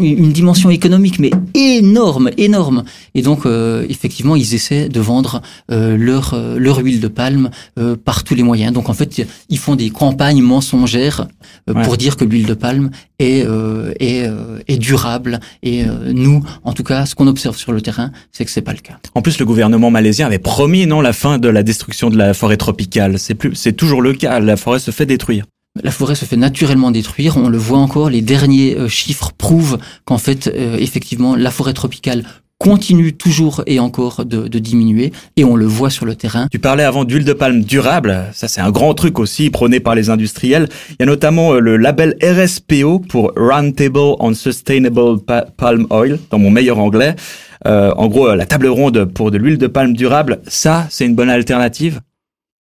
une, 0.00 0.32
dimension 0.32 0.68
économique, 0.68 1.18
mais 1.18 1.30
énorme, 1.54 2.28
énorme. 2.36 2.84
Et 3.14 3.22
donc, 3.22 3.46
euh, 3.46 3.86
effectivement, 3.88 4.36
ils 4.36 4.52
essaient 4.52 4.90
de 4.90 5.00
vendre 5.00 5.40
euh, 5.70 5.96
leur 5.96 6.38
leur 6.58 6.76
huile 6.80 7.00
de 7.00 7.08
palme 7.08 7.48
euh, 7.78 7.96
par 7.96 8.22
tous 8.22 8.34
les 8.34 8.42
moyens. 8.42 8.74
Donc, 8.74 8.90
en 8.90 8.94
fait, 8.94 9.26
ils 9.48 9.58
font 9.58 9.76
des 9.76 9.88
campagnes 9.88 10.42
mensongères 10.42 11.26
ouais. 11.74 11.82
pour 11.84 11.96
dire 11.96 12.18
que 12.18 12.24
l'huile 12.26 12.44
de 12.44 12.52
palme 12.54 12.90
est, 13.18 13.44
euh, 13.44 13.92
est, 13.98 14.26
euh, 14.26 14.58
est, 14.68 14.78
durable. 14.78 15.40
Et 15.62 15.84
euh, 15.84 16.12
nous, 16.12 16.42
en 16.64 16.72
tout 16.72 16.84
cas, 16.84 16.97
ce 17.06 17.14
qu'on 17.14 17.26
observe 17.26 17.56
sur 17.56 17.72
le 17.72 17.80
terrain, 17.80 18.10
c'est 18.32 18.44
que 18.44 18.50
c'est 18.50 18.62
pas 18.62 18.72
le 18.72 18.78
cas. 18.78 18.98
En 19.14 19.22
plus, 19.22 19.38
le 19.38 19.44
gouvernement 19.44 19.90
malaisien 19.90 20.26
avait 20.26 20.38
promis 20.38 20.86
non 20.86 21.00
la 21.00 21.12
fin 21.12 21.38
de 21.38 21.48
la 21.48 21.62
destruction 21.62 22.10
de 22.10 22.16
la 22.16 22.34
forêt 22.34 22.56
tropicale. 22.56 23.18
C'est 23.18 23.34
plus, 23.34 23.54
c'est 23.54 23.72
toujours 23.72 24.02
le 24.02 24.14
cas. 24.14 24.40
La 24.40 24.56
forêt 24.56 24.78
se 24.78 24.90
fait 24.90 25.06
détruire. 25.06 25.44
La 25.82 25.90
forêt 25.90 26.14
se 26.14 26.24
fait 26.24 26.36
naturellement 26.36 26.90
détruire. 26.90 27.36
On 27.36 27.48
le 27.48 27.58
voit 27.58 27.78
encore. 27.78 28.10
Les 28.10 28.22
derniers 28.22 28.76
chiffres 28.88 29.32
prouvent 29.36 29.78
qu'en 30.04 30.18
fait, 30.18 30.46
effectivement, 30.78 31.36
la 31.36 31.50
forêt 31.50 31.72
tropicale 31.72 32.24
continue 32.58 33.12
toujours 33.12 33.62
et 33.66 33.78
encore 33.78 34.24
de, 34.24 34.48
de, 34.48 34.58
diminuer 34.58 35.12
et 35.36 35.44
on 35.44 35.54
le 35.54 35.66
voit 35.66 35.90
sur 35.90 36.06
le 36.06 36.16
terrain. 36.16 36.48
Tu 36.50 36.58
parlais 36.58 36.82
avant 36.82 37.04
d'huile 37.04 37.24
de 37.24 37.32
palme 37.32 37.62
durable, 37.62 38.24
ça 38.32 38.48
c'est 38.48 38.60
un 38.60 38.70
grand 38.70 38.94
truc 38.94 39.18
aussi 39.18 39.50
prôné 39.50 39.80
par 39.80 39.94
les 39.94 40.10
industriels. 40.10 40.68
Il 40.90 40.96
y 41.00 41.02
a 41.04 41.06
notamment 41.06 41.54
euh, 41.54 41.60
le 41.60 41.76
label 41.76 42.16
RSPO 42.22 43.00
pour 43.00 43.32
Roundtable 43.36 44.16
on 44.18 44.34
Sustainable 44.34 45.20
Palm 45.56 45.86
Oil, 45.90 46.18
dans 46.30 46.38
mon 46.38 46.50
meilleur 46.50 46.78
anglais. 46.78 47.14
Euh, 47.66 47.92
en 47.96 48.08
gros, 48.08 48.34
la 48.34 48.46
table 48.46 48.68
ronde 48.68 49.04
pour 49.06 49.30
de 49.30 49.38
l'huile 49.38 49.58
de 49.58 49.66
palme 49.66 49.94
durable, 49.94 50.40
ça 50.46 50.86
c'est 50.90 51.06
une 51.06 51.14
bonne 51.14 51.30
alternative? 51.30 52.00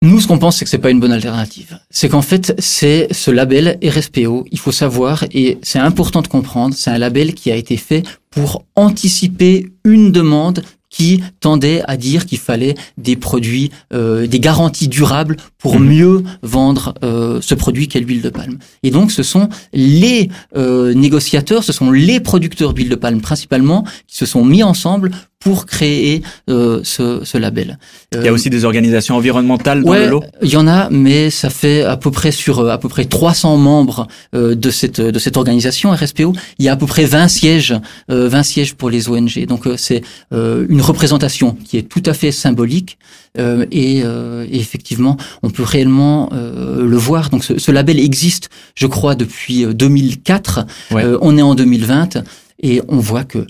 Nous, 0.03 0.19
ce 0.19 0.27
qu'on 0.27 0.39
pense, 0.39 0.57
c'est 0.57 0.65
que 0.65 0.71
c'est 0.71 0.79
pas 0.79 0.89
une 0.89 0.99
bonne 0.99 1.11
alternative. 1.11 1.77
C'est 1.91 2.09
qu'en 2.09 2.23
fait, 2.23 2.55
c'est 2.57 3.07
ce 3.11 3.29
label 3.29 3.77
RSPO. 3.83 4.45
Il 4.49 4.57
faut 4.57 4.71
savoir, 4.71 5.25
et 5.31 5.59
c'est 5.61 5.77
important 5.77 6.23
de 6.23 6.27
comprendre, 6.27 6.73
c'est 6.75 6.89
un 6.89 6.97
label 6.97 7.35
qui 7.35 7.51
a 7.51 7.55
été 7.55 7.77
fait 7.77 8.01
pour 8.31 8.65
anticiper 8.75 9.71
une 9.83 10.11
demande 10.11 10.63
qui 10.89 11.23
tendait 11.39 11.81
à 11.87 11.97
dire 11.97 12.25
qu'il 12.25 12.37
fallait 12.37 12.75
des 12.97 13.15
produits, 13.15 13.71
euh, 13.93 14.27
des 14.27 14.39
garanties 14.39 14.89
durables 14.89 15.37
pour 15.61 15.79
mhm. 15.79 15.87
mieux 15.87 16.23
vendre 16.41 16.95
euh, 17.03 17.39
ce 17.41 17.55
produit 17.55 17.87
qu'est 17.87 17.99
l'huile 17.99 18.21
de 18.21 18.29
palme. 18.29 18.57
Et 18.83 18.91
donc, 18.91 19.11
ce 19.11 19.23
sont 19.23 19.47
les 19.73 20.29
euh, 20.57 20.93
négociateurs, 20.93 21.63
ce 21.63 21.71
sont 21.71 21.91
les 21.91 22.19
producteurs 22.19 22.73
d'huile 22.73 22.89
de 22.89 22.95
palme 22.95 23.21
principalement 23.21 23.85
qui 24.07 24.17
se 24.17 24.25
sont 24.25 24.43
mis 24.43 24.63
ensemble 24.63 25.11
pour 25.39 25.65
créer 25.65 26.21
euh, 26.51 26.81
ce, 26.83 27.21
ce, 27.23 27.35
label. 27.35 27.79
il 28.13 28.23
y 28.23 28.27
a 28.27 28.31
aussi 28.31 28.51
des 28.51 28.63
organisations 28.63 29.15
environnementales 29.15 29.83
dans 29.83 29.93
le 29.93 30.07
lot? 30.07 30.23
Il 30.43 30.49
y 30.49 30.55
en 30.55 30.67
a, 30.67 30.87
mais 30.91 31.31
ça 31.31 31.49
fait 31.49 31.81
à 31.81 31.97
peu 31.97 32.11
près 32.11 32.31
sur 32.31 32.69
à 32.69 32.77
peu 32.77 32.89
près 32.89 33.05
300 33.05 33.57
membres 33.57 34.07
de 34.33 34.69
cette 34.69 35.01
de 35.01 35.17
cette 35.17 35.37
organisation 35.37 35.91
RSPO. 35.93 36.33
Il 36.59 36.65
y 36.65 36.69
a 36.69 36.73
à 36.73 36.75
peu 36.75 36.85
près 36.85 37.05
20 37.05 37.27
sièges, 37.27 37.73
20 38.07 38.43
sièges 38.43 38.75
pour 38.75 38.91
les 38.91 39.09
ONG. 39.09 39.47
Donc 39.47 39.67
c'est 39.77 40.03
une 40.31 40.81
représentation 40.81 41.57
qui 41.65 41.77
est 41.79 41.89
tout 41.89 42.03
à 42.05 42.13
fait 42.13 42.31
symbolique 42.31 42.99
et, 43.37 43.97
et 43.99 44.59
effectivement 44.59 45.17
on 45.43 45.49
peut 45.49 45.63
réellement 45.63 46.29
euh, 46.33 46.85
le 46.85 46.97
voir. 46.97 47.29
Donc 47.29 47.43
ce, 47.43 47.71
label 47.71 47.99
existe, 47.99 48.49
je 48.75 48.87
crois, 48.87 49.15
depuis 49.15 49.65
2004. 49.65 50.59
Euh, 50.93 50.95
euh, 50.95 51.17
on 51.21 51.37
est 51.37 51.41
en 51.41 51.55
2020 51.55 52.23
et 52.61 52.81
on 52.87 52.97
voit 52.97 53.23
que 53.23 53.47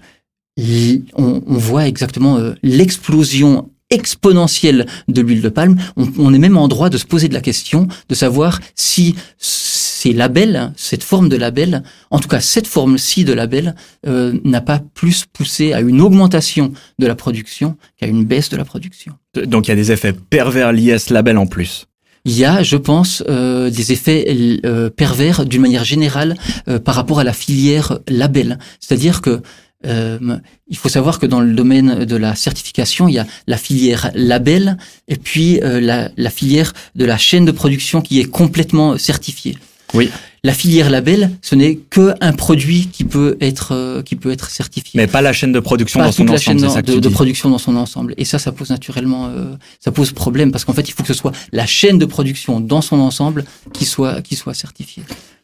on, 1.15 1.41
voit 1.47 1.88
exactement 1.88 2.38
l'explosion 2.61 3.69
exponentielle 3.89 4.85
de 5.07 5.21
l'huile 5.21 5.41
de 5.41 5.50
palme. 5.50 5.77
On, 5.95 6.33
est 6.33 6.39
même 6.39 6.57
en 6.57 6.67
droit 6.67 6.89
de 6.89 6.97
se 6.97 7.05
poser 7.05 7.29
de 7.29 7.33
la 7.33 7.41
question 7.41 7.88
de 8.09 8.15
savoir 8.15 8.59
si 8.75 9.15
ces 9.38 10.13
labels, 10.13 10.71
cette 10.75 11.03
forme 11.03 11.29
de 11.29 11.35
label, 11.35 11.83
en 12.11 12.19
tout 12.19 12.27
cas 12.27 12.41
cette 12.41 12.67
forme-ci 12.67 13.25
de 13.25 13.33
label, 13.33 13.75
n'a 14.05 14.61
pas 14.61 14.79
plus 14.93 15.25
poussé 15.25 15.73
à 15.73 15.79
une 15.79 16.00
augmentation 16.00 16.73
de 17.00 17.07
la 17.07 17.15
production 17.15 17.75
qu'à 17.97 18.07
une 18.07 18.25
baisse 18.25 18.50
de 18.50 18.57
la 18.57 18.65
production. 18.65 19.13
Donc 19.35 19.67
il 19.67 19.69
y 19.69 19.73
a 19.73 19.75
des 19.75 19.91
effets 19.91 20.13
pervers 20.13 20.71
liés 20.71 20.93
à 20.93 21.00
ce 21.00 21.13
label 21.13 21.38
en 21.38 21.47
plus 21.47 21.88
il 22.25 22.38
y 22.38 22.45
a, 22.45 22.63
je 22.63 22.77
pense, 22.77 23.23
euh, 23.27 23.69
des 23.69 23.91
effets 23.91 24.25
euh, 24.65 24.89
pervers 24.89 25.45
d'une 25.45 25.61
manière 25.61 25.83
générale 25.83 26.35
euh, 26.67 26.79
par 26.79 26.95
rapport 26.95 27.19
à 27.19 27.23
la 27.23 27.33
filière 27.33 28.00
label. 28.07 28.59
C'est-à-dire 28.79 29.21
que 29.21 29.41
il 29.83 30.77
faut 30.77 30.89
savoir 30.89 31.17
que 31.17 31.25
dans 31.25 31.39
le 31.39 31.53
domaine 31.53 32.05
de 32.05 32.15
la 32.15 32.35
certification, 32.35 33.07
il 33.07 33.15
y 33.15 33.17
a 33.17 33.25
la 33.47 33.57
filière 33.57 34.11
label 34.13 34.77
et 35.07 35.15
puis 35.15 35.59
la, 35.59 36.11
la, 36.15 36.29
filière 36.29 36.73
de 36.93 37.03
la 37.03 37.17
chaîne 37.17 37.45
de 37.45 37.51
production 37.51 38.01
qui 38.01 38.19
est 38.19 38.25
complètement 38.25 39.00
certifiée. 39.00 39.57
Oui. 39.95 40.11
La 40.43 40.53
filière 40.53 40.89
label, 40.89 41.29
ce 41.43 41.53
n'est 41.53 41.75
que 41.75 42.15
un 42.19 42.33
produit 42.33 42.88
qui 42.91 43.03
peut 43.03 43.38
être 43.41 43.75
euh, 43.75 44.01
qui 44.01 44.15
peut 44.15 44.31
être 44.31 44.50
certifié. 44.50 45.00
Mais 45.00 45.05
pas 45.05 45.21
la 45.21 45.33
chaîne 45.33 45.51
de 45.51 45.60
production 45.60 46.00
dans 46.00 46.12
son 46.12 46.24
la 46.24 46.33
ensemble. 46.33 46.60
Chaîne 46.67 46.81
de, 46.81 47.00
de, 47.00 47.10
production 47.10 47.51
dans 47.51 47.60
son 47.60 47.75
ensemble. 47.75 48.15
Et 48.17 48.25
ça, 48.25 48.39
ça 48.39 48.51
pose 48.51 48.71
naturellement, 48.71 49.27
euh, 49.27 49.53
ça 49.79 49.91
pose 49.91 50.12
problème 50.13 50.51
parce 50.51 50.65
qu'en 50.65 50.74
fait, 50.74 50.89
il 50.89 50.93
faut 50.93 51.03
que 51.03 51.10
ce 51.10 51.13
soit 51.13 51.31
la 51.51 51.67
chaîne 51.67 52.00
de 52.00 52.05
production 52.05 52.60
dans 52.60 52.81
son 52.81 53.00
ensemble 53.00 53.46
qui 53.72 53.85
soit 53.85 54.24
qui 54.24 54.35
soit 54.35 54.55
certifiée. 54.55 55.03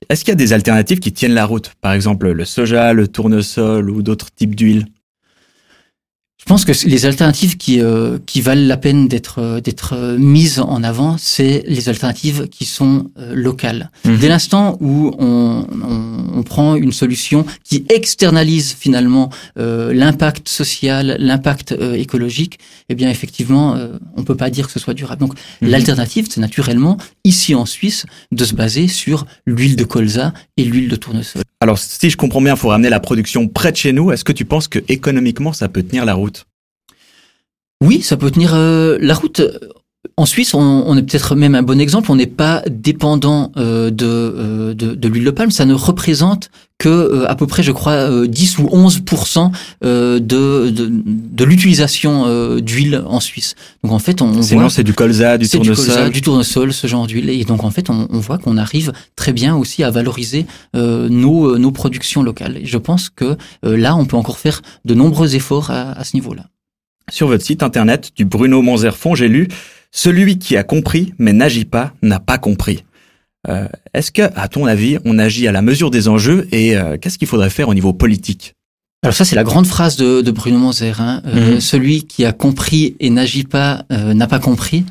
Est-ce 0.10 0.26
qu'il 0.26 0.32
y 0.32 0.34
a 0.34 0.36
des 0.36 0.54
alternatives 0.54 1.00
qui 1.00 1.12
tiennent 1.12 1.36
la 1.36 1.46
route? 1.46 1.74
Par 1.80 1.94
exemple, 1.94 2.32
le 2.32 2.46
soja, 2.46 2.94
le 2.94 3.08
tournesol 3.08 3.92
ou 3.92 4.02
d'autres 4.02 4.32
types 4.34 4.56
d'huile? 4.56 4.88
Je 6.40 6.46
pense 6.46 6.66
que 6.66 6.88
les 6.88 7.06
alternatives 7.08 7.58
qui 7.58 7.82
euh, 7.82 8.20
qui 8.28 8.42
valent 8.42 8.68
la 8.68 8.78
peine 8.78 9.08
d'être 9.08 9.40
euh, 9.40 9.60
d'être 9.60 9.94
euh, 9.94 10.18
mises 10.18 10.60
en 10.60 10.84
avant, 10.84 11.18
c'est 11.18 11.64
les 11.68 11.90
alternatives 11.90 12.48
qui 12.48 12.66
sont 12.66 13.10
locales. 13.34 13.90
Mhm. 14.06 14.18
Dès 14.18 14.30
l'instant 14.30 14.78
où 14.80 15.12
on, 15.18 15.66
on, 15.72 16.38
on, 16.40 16.44
prend 16.44 16.76
une 16.76 16.92
solution 16.92 17.46
qui 17.64 17.86
externalise 17.90 18.76
finalement 18.80 19.30
l'impact 19.56 20.48
social, 20.48 21.18
l'impact 21.20 21.76
écologique, 21.96 22.60
eh 22.90 22.96
bien 22.96 23.10
effectivement, 23.10 23.76
on 24.16 24.24
peut 24.24 24.36
pas 24.36 24.50
dire 24.50 24.68
que 24.68 24.74
ce 24.74 24.80
soit 24.80 24.94
durable. 24.94 25.22
Donc 25.22 25.34
mhm. 25.62 25.70
l'alternative, 25.70 26.28
c'est 26.30 26.42
naturellement 26.42 26.98
ici 27.24 27.56
en 27.56 27.66
Suisse 27.66 28.06
de 28.32 28.46
se 28.46 28.54
baser 28.54 28.88
sur 28.88 29.26
l'huile 29.46 29.76
de 29.76 29.84
colza 29.84 30.34
et 30.58 30.64
l'huile 30.64 30.90
de 30.90 30.96
tournesol. 30.96 31.44
Alors 31.60 31.78
si 31.78 32.10
je 32.10 32.18
comprends 32.18 32.42
bien, 32.42 32.54
il 32.54 32.58
faut 32.58 32.70
ramener 32.70 32.90
la 32.90 33.00
production 33.00 33.48
près 33.48 33.72
de 33.72 33.78
chez 33.78 33.94
nous. 33.94 34.12
Est-ce 34.12 34.24
que 34.24 34.32
tu 34.32 34.46
penses 34.46 34.68
que 34.68 34.80
économiquement 34.88 35.54
ça 35.54 35.68
peut 35.70 35.84
tenir 35.84 36.06
la 36.06 36.14
route? 36.14 36.46
Oui, 37.84 38.02
ça 38.02 38.18
peut 38.18 38.32
tenir 38.32 38.54
euh, 38.54 38.98
la 39.00 39.14
route. 39.14 39.42
En 40.16 40.26
Suisse, 40.26 40.54
on, 40.54 40.96
est 40.96 41.04
peut-être 41.04 41.36
même 41.36 41.54
un 41.54 41.64
bon 41.64 41.80
exemple. 41.80 42.12
On 42.12 42.16
n'est 42.16 42.26
pas 42.26 42.64
dépendant 42.70 43.52
euh, 43.58 43.92
euh, 44.02 44.74
de, 44.74 44.96
de, 44.96 45.08
l'huile 45.08 45.26
de 45.26 45.32
palme. 45.32 45.52
Ça 45.52 45.66
ne 45.66 45.74
représente 45.74 46.50
que 46.78 47.26
à 47.28 47.36
peu 47.36 47.48
près, 47.48 47.64
je 47.64 47.72
crois, 47.72 48.28
10 48.28 48.60
ou 48.60 48.70
11 48.72 49.02
de, 49.82 50.20
de, 50.20 50.70
de 50.70 51.44
l'utilisation 51.44 52.60
d'huile 52.60 53.04
en 53.06 53.20
Suisse. 53.20 53.56
Donc 53.84 53.94
en 53.94 54.00
fait, 54.00 54.22
on 54.22 54.32
voit 54.32 54.70
c'est 54.70 54.84
du 54.84 54.94
colza, 54.94 55.38
du 55.38 55.50
tournesol, 55.50 56.12
du, 56.12 56.22
tournesol, 56.22 56.72
ce 56.74 56.88
genre 56.88 57.08
d'huile. 57.08 57.30
Et 57.30 57.44
donc 57.46 57.64
en 57.64 57.72
fait, 57.72 57.90
on, 57.90 58.08
voit 58.20 58.38
qu'on 58.38 58.58
arrive 58.58 58.94
très 59.16 59.34
bien 59.34 59.56
aussi 59.56 59.84
à 59.84 59.90
valoriser 59.90 60.46
nos, 60.74 61.58
nos 61.58 61.72
productions 61.72 62.22
locales. 62.22 62.58
Et 62.58 62.66
je 62.66 62.78
pense 62.78 63.10
que 63.10 63.38
là, 63.64 63.96
on 63.96 64.06
peut 64.06 64.18
encore 64.18 64.38
faire 64.38 64.62
de 64.86 64.94
nombreux 64.94 65.36
efforts 65.36 65.72
à, 65.72 65.94
à 65.94 66.04
ce 66.04 66.16
niveau-là. 66.16 66.46
Sur 67.10 67.28
votre 67.28 67.44
site 67.44 67.64
internet 67.64 68.12
du 68.18 68.26
Bruno 68.26 68.62
Monzerfond, 68.62 69.16
j'ai 69.16 69.30
lu 69.30 69.48
Celui 69.92 70.40
qui 70.40 70.58
a 70.58 70.64
compris 70.64 71.14
mais 71.18 71.32
n'agit 71.32 71.64
pas 71.64 71.94
n'a 72.02 72.20
pas 72.20 72.38
compris. 72.38 72.84
Euh, 73.50 73.68
Est-ce 73.94 74.12
que, 74.12 74.24
à 74.36 74.48
ton 74.48 74.66
avis, 74.66 74.98
on 75.06 75.20
agit 75.20 75.48
à 75.48 75.52
la 75.52 75.62
mesure 75.62 75.92
des 75.92 76.08
enjeux 76.08 76.48
et 76.52 76.76
euh, 76.76 76.98
qu'est-ce 77.00 77.18
qu'il 77.18 77.28
faudrait 77.28 77.50
faire 77.50 77.70
au 77.70 77.74
niveau 77.74 77.94
politique? 77.94 78.54
Alors 79.04 79.14
ça, 79.14 79.26
c'est 79.26 79.36
la 79.36 79.44
grande 79.44 79.68
phrase 79.68 79.96
de, 79.96 80.22
de 80.22 80.32
Bruno 80.32 80.58
Monzer. 80.58 81.00
Hein. 81.00 81.22
Euh, 81.28 81.54
mhm. 81.54 81.62
Celui 81.62 82.04
qui 82.04 82.26
a 82.26 82.34
compris 82.34 82.96
et 83.00 83.10
n'agit 83.10 83.44
pas 83.44 83.86
euh, 83.92 84.14
n'a 84.14 84.28
pas 84.28 84.40
compris. 84.40 84.86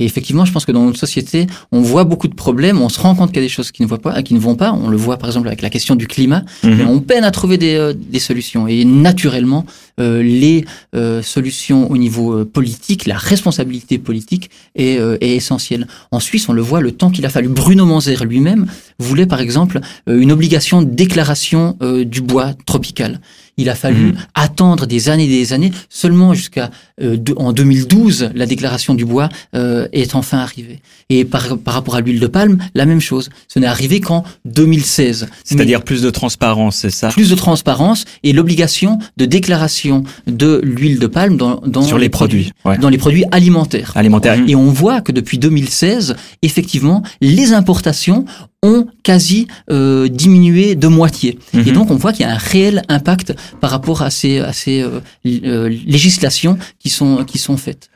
Et 0.00 0.04
effectivement, 0.06 0.46
je 0.46 0.52
pense 0.52 0.64
que 0.64 0.72
dans 0.72 0.84
notre 0.84 0.98
société, 0.98 1.46
on 1.72 1.82
voit 1.82 2.04
beaucoup 2.04 2.26
de 2.26 2.34
problèmes, 2.34 2.80
on 2.80 2.88
se 2.88 2.98
rend 2.98 3.14
compte 3.14 3.28
qu'il 3.28 3.36
y 3.36 3.44
a 3.44 3.46
des 3.46 3.50
choses 3.50 3.70
qui 3.70 3.82
ne, 3.82 3.86
voient 3.86 4.00
pas, 4.00 4.22
qui 4.22 4.32
ne 4.32 4.40
vont 4.40 4.56
pas. 4.56 4.72
On 4.72 4.88
le 4.88 4.96
voit 4.96 5.18
par 5.18 5.28
exemple 5.28 5.46
avec 5.46 5.60
la 5.60 5.68
question 5.68 5.94
du 5.94 6.06
climat, 6.06 6.42
mhm. 6.64 6.74
mais 6.74 6.84
on 6.84 7.00
peine 7.00 7.22
à 7.22 7.30
trouver 7.30 7.58
des, 7.58 7.74
euh, 7.74 7.92
des 7.94 8.18
solutions. 8.18 8.66
Et 8.66 8.84
naturellement, 8.86 9.66
euh, 10.00 10.22
les 10.22 10.64
euh, 10.96 11.20
solutions 11.22 11.90
au 11.90 11.98
niveau 11.98 12.46
politique, 12.46 13.04
la 13.04 13.18
responsabilité 13.18 13.98
politique 13.98 14.50
est, 14.74 14.96
est, 15.20 15.36
essentielle. 15.36 15.86
En 16.10 16.18
Suisse, 16.18 16.48
on 16.48 16.54
le 16.54 16.62
voit, 16.62 16.80
le 16.80 16.92
temps 16.92 17.10
qu'il 17.10 17.26
a 17.26 17.28
fallu. 17.28 17.48
Bruno 17.48 17.84
Manzer 17.84 18.24
lui-même 18.24 18.66
voulait 18.98 19.26
par 19.26 19.40
exemple 19.40 19.80
une 20.06 20.32
obligation 20.32 20.80
de 20.80 20.88
déclaration 20.88 21.76
du 22.04 22.22
bois 22.22 22.54
tropical. 22.64 23.20
Il 23.60 23.68
a 23.68 23.74
fallu 23.74 24.12
mhm. 24.12 24.16
attendre 24.34 24.86
des 24.86 25.10
années 25.10 25.24
et 25.24 25.28
des 25.28 25.52
années. 25.52 25.70
Seulement 25.90 26.32
jusqu'à 26.32 26.70
euh, 27.02 27.16
en 27.36 27.52
2012, 27.52 28.30
la 28.34 28.46
déclaration 28.46 28.94
du 28.94 29.04
bois 29.04 29.28
euh, 29.54 29.88
est 29.92 30.14
enfin 30.14 30.38
arrivée. 30.38 30.80
Et 31.08 31.24
par, 31.24 31.58
par 31.58 31.74
rapport 31.74 31.96
à 31.96 32.00
l'huile 32.00 32.20
de 32.20 32.26
palme, 32.26 32.58
la 32.74 32.86
même 32.86 33.00
chose. 33.00 33.30
Ce 33.48 33.58
n'est 33.58 33.66
arrivé 33.66 34.00
qu'en 34.00 34.24
2016. 34.44 35.28
C'est-à-dire 35.44 35.82
plus 35.82 36.02
de 36.02 36.10
transparence, 36.10 36.76
c'est 36.76 36.90
ça? 36.90 37.08
Plus 37.08 37.30
de 37.30 37.34
transparence 37.34 38.04
et 38.22 38.32
l'obligation 38.32 38.98
de 39.16 39.24
déclaration 39.24 40.04
de 40.26 40.60
l'huile 40.62 40.98
de 40.98 41.06
palme 41.06 41.36
dans, 41.36 41.60
dans 41.66 41.82
sur 41.82 41.98
les, 41.98 42.08
produits, 42.08 42.52
dans 42.80 42.88
les 42.88 42.98
produits 42.98 43.24
alimentaires. 43.32 43.92
Alimentaires. 43.94 44.38
Et 44.46 44.54
on 44.54 44.70
voit 44.70 45.00
que 45.00 45.12
depuis 45.12 45.38
2016, 45.38 46.14
effectivement, 46.42 47.02
les 47.20 47.52
importations 47.52 48.24
ont 48.62 48.86
quasi 49.02 49.46
euh, 49.70 50.08
diminué 50.08 50.74
de 50.74 50.86
moitié. 50.86 51.38
Et 51.54 51.58
mhm. 51.58 51.72
donc 51.72 51.90
on 51.90 51.96
voit 51.96 52.12
qu'il 52.12 52.26
y 52.26 52.28
a 52.28 52.32
un 52.32 52.38
réel 52.38 52.82
impact 52.88 53.34
par 53.60 53.70
rapport 53.70 54.02
à 54.02 54.10
ces, 54.10 54.40
à 54.40 54.52
ces 54.52 54.82
euh, 54.82 55.00
euh, 55.26 55.68
législations 55.86 56.58
qui 56.78 56.89
sont, 56.90 57.24
qui 57.24 57.38
sont 57.38 57.56
faites. 57.56 57.90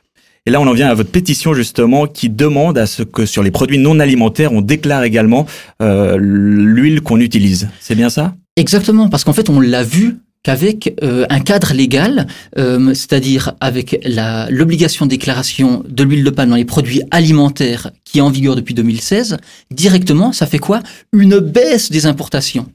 Et 0.46 0.50
là, 0.50 0.60
on 0.60 0.66
en 0.66 0.74
vient 0.74 0.88
à 0.88 0.94
votre 0.94 1.10
pétition 1.10 1.54
justement 1.54 2.06
qui 2.06 2.28
demande 2.28 2.76
à 2.76 2.84
ce 2.84 3.02
que 3.02 3.24
sur 3.24 3.42
les 3.42 3.50
produits 3.50 3.78
non 3.78 3.98
alimentaires, 3.98 4.52
on 4.52 4.60
déclare 4.60 5.02
également 5.02 5.46
euh, 5.80 6.18
l'huile 6.20 7.00
qu'on 7.00 7.18
utilise. 7.18 7.70
C'est 7.80 7.94
bien 7.94 8.10
ça? 8.10 8.34
Exactement, 8.56 9.08
parce 9.08 9.24
qu'en 9.24 9.32
fait, 9.32 9.48
on 9.48 9.58
l'a 9.58 9.82
vu 9.82 10.18
qu'avec 10.42 10.94
euh, 11.02 11.24
un 11.30 11.40
cadre 11.40 11.72
légal, 11.72 12.26
euh, 12.58 12.92
c'est-à-dire 12.92 13.54
avec 13.60 14.06
l'obligation 14.50 15.06
de 15.06 15.10
déclaration 15.10 15.82
de 15.88 16.04
l'huile 16.04 16.24
de 16.24 16.30
palme 16.30 16.50
dans 16.50 16.56
les 16.56 16.66
produits 16.66 17.00
alimentaires 17.10 17.90
qui 18.04 18.18
est 18.18 18.20
en 18.20 18.28
vigueur 18.28 18.54
depuis 18.54 18.74
2016, 18.74 19.38
directement, 19.70 20.32
ça 20.32 20.46
fait 20.46 20.58
quoi? 20.58 20.82
Une 21.14 21.38
baisse 21.38 21.90
des 21.90 22.04
importations 22.04 22.68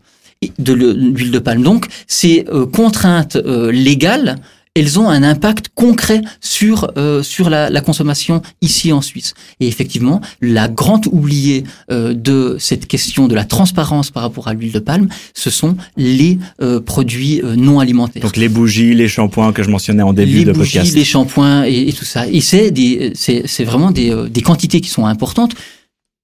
de 0.57 0.73
l'huile 0.73 1.29
de 1.29 1.39
palme. 1.39 1.61
Donc, 1.61 1.85
ces 2.07 2.45
contraintes 2.73 3.35
légales 3.35 4.37
elles 4.75 4.99
ont 4.99 5.09
un 5.09 5.23
impact 5.23 5.69
concret 5.75 6.21
sur 6.41 6.91
euh, 6.97 7.23
sur 7.23 7.49
la, 7.49 7.69
la, 7.69 7.81
consommation 7.81 8.41
ici 8.61 8.93
en 8.93 9.01
Suisse. 9.01 9.33
Et 9.59 9.67
effectivement, 9.67 10.21
la 10.41 10.67
grande 10.67 11.07
oubliée 11.11 11.63
euh, 11.91 12.13
de 12.13 12.57
cette 12.59 12.87
question 12.87 13.27
de 13.27 13.35
la 13.35 13.45
transparence 13.45 14.11
par 14.11 14.23
rapport 14.23 14.47
à 14.47 14.53
l'huile 14.53 14.71
de 14.71 14.79
palme, 14.79 15.09
ce 15.33 15.49
sont 15.49 15.75
les 15.97 16.37
euh, 16.61 16.79
produits 16.79 17.41
non 17.57 17.79
alimentaires. 17.79 18.21
Donc 18.23 18.37
les 18.37 18.49
bougies, 18.49 18.93
les 18.93 19.07
shampoings 19.07 19.53
que 19.53 19.63
je 19.63 19.69
mentionnais 19.69 20.03
en 20.03 20.13
début 20.13 20.39
les 20.39 20.45
de 20.45 20.51
bougies, 20.51 20.77
podcast. 20.77 20.95
Les 20.95 21.05
shampoings 21.05 21.65
et, 21.65 21.89
et 21.89 21.93
tout 21.93 22.05
ça. 22.05 22.27
Et 22.27 22.41
c'est 22.41 22.71
des 22.71 23.11
c'est 23.15 23.63
vraiment 23.63 23.91
des 23.91 24.15
des 24.29 24.41
quantités 24.41 24.81
qui 24.81 24.89
sont 24.89 25.05
importantes. 25.05 25.55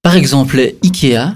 Par 0.02 0.14
exemple, 0.14 0.72
Ikea, 0.84 1.34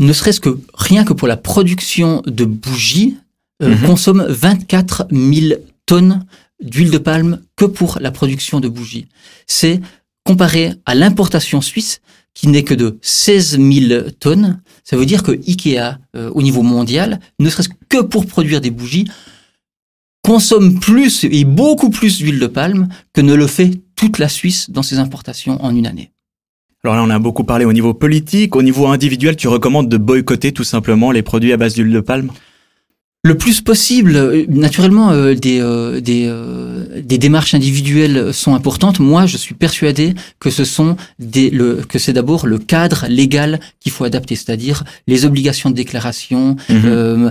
ne 0.00 0.12
serait-ce 0.12 0.40
que 0.40 0.58
rien 0.74 1.04
que 1.04 1.12
pour 1.12 1.28
la 1.28 1.36
production 1.36 2.22
de 2.26 2.44
bougies, 2.44 3.16
euh, 3.62 3.68
Mhm. 3.76 3.86
consomme 3.86 4.26
24 4.28 5.06
000 5.12 5.60
tonnes 5.90 6.24
d'huile 6.62 6.92
de 6.92 6.98
palme 6.98 7.40
que 7.56 7.64
pour 7.64 7.98
la 8.00 8.12
production 8.12 8.60
de 8.60 8.68
bougies. 8.68 9.08
C'est 9.48 9.80
comparé 10.24 10.72
à 10.86 10.94
l'importation 10.94 11.60
suisse 11.60 12.00
qui 12.32 12.46
n'est 12.46 12.62
que 12.62 12.74
de 12.74 13.00
16 13.02 13.58
000 13.58 14.02
tonnes. 14.20 14.62
Ça 14.84 14.96
veut 14.96 15.04
dire 15.04 15.24
que 15.24 15.32
Ikea, 15.32 15.98
euh, 16.14 16.30
au 16.32 16.42
niveau 16.42 16.62
mondial, 16.62 17.18
ne 17.40 17.50
serait-ce 17.50 17.70
que 17.88 18.02
pour 18.02 18.26
produire 18.26 18.60
des 18.60 18.70
bougies, 18.70 19.08
consomme 20.22 20.78
plus 20.78 21.24
et 21.24 21.44
beaucoup 21.44 21.90
plus 21.90 22.18
d'huile 22.18 22.38
de 22.38 22.46
palme 22.46 22.86
que 23.12 23.20
ne 23.20 23.34
le 23.34 23.48
fait 23.48 23.72
toute 23.96 24.20
la 24.20 24.28
Suisse 24.28 24.70
dans 24.70 24.84
ses 24.84 24.98
importations 24.98 25.60
en 25.60 25.74
une 25.74 25.88
année. 25.88 26.12
Alors 26.84 26.94
là, 26.94 27.02
on 27.02 27.10
a 27.10 27.18
beaucoup 27.18 27.42
parlé 27.42 27.64
au 27.64 27.72
niveau 27.72 27.94
politique. 27.94 28.54
Au 28.54 28.62
niveau 28.62 28.86
individuel, 28.86 29.34
tu 29.34 29.48
recommandes 29.48 29.88
de 29.88 29.96
boycotter 29.96 30.52
tout 30.52 30.62
simplement 30.62 31.10
les 31.10 31.22
produits 31.22 31.52
à 31.52 31.56
base 31.56 31.74
d'huile 31.74 31.92
de 31.92 32.00
palme? 32.00 32.30
Le 33.22 33.36
plus 33.36 33.60
possible, 33.60 34.16
euh, 34.16 34.46
naturellement, 34.48 35.10
euh, 35.10 35.34
des, 35.34 35.60
euh, 35.60 36.00
des, 36.00 36.24
euh, 36.26 36.86
des 37.02 37.18
démarches 37.18 37.52
individuelles 37.52 38.32
sont 38.32 38.54
importantes. 38.54 38.98
Moi, 38.98 39.26
je 39.26 39.36
suis 39.36 39.54
persuadé 39.54 40.14
que 40.38 40.48
ce 40.48 40.64
sont 40.64 40.96
des, 41.18 41.50
le, 41.50 41.82
que 41.86 41.98
c'est 41.98 42.14
d'abord 42.14 42.46
le 42.46 42.58
cadre 42.58 43.04
légal 43.10 43.60
qu'il 43.78 43.92
faut 43.92 44.04
adapter, 44.04 44.36
c'est-à-dire 44.36 44.84
les 45.06 45.26
obligations 45.26 45.68
de 45.68 45.74
déclaration, 45.74 46.56
euh, 46.70 47.30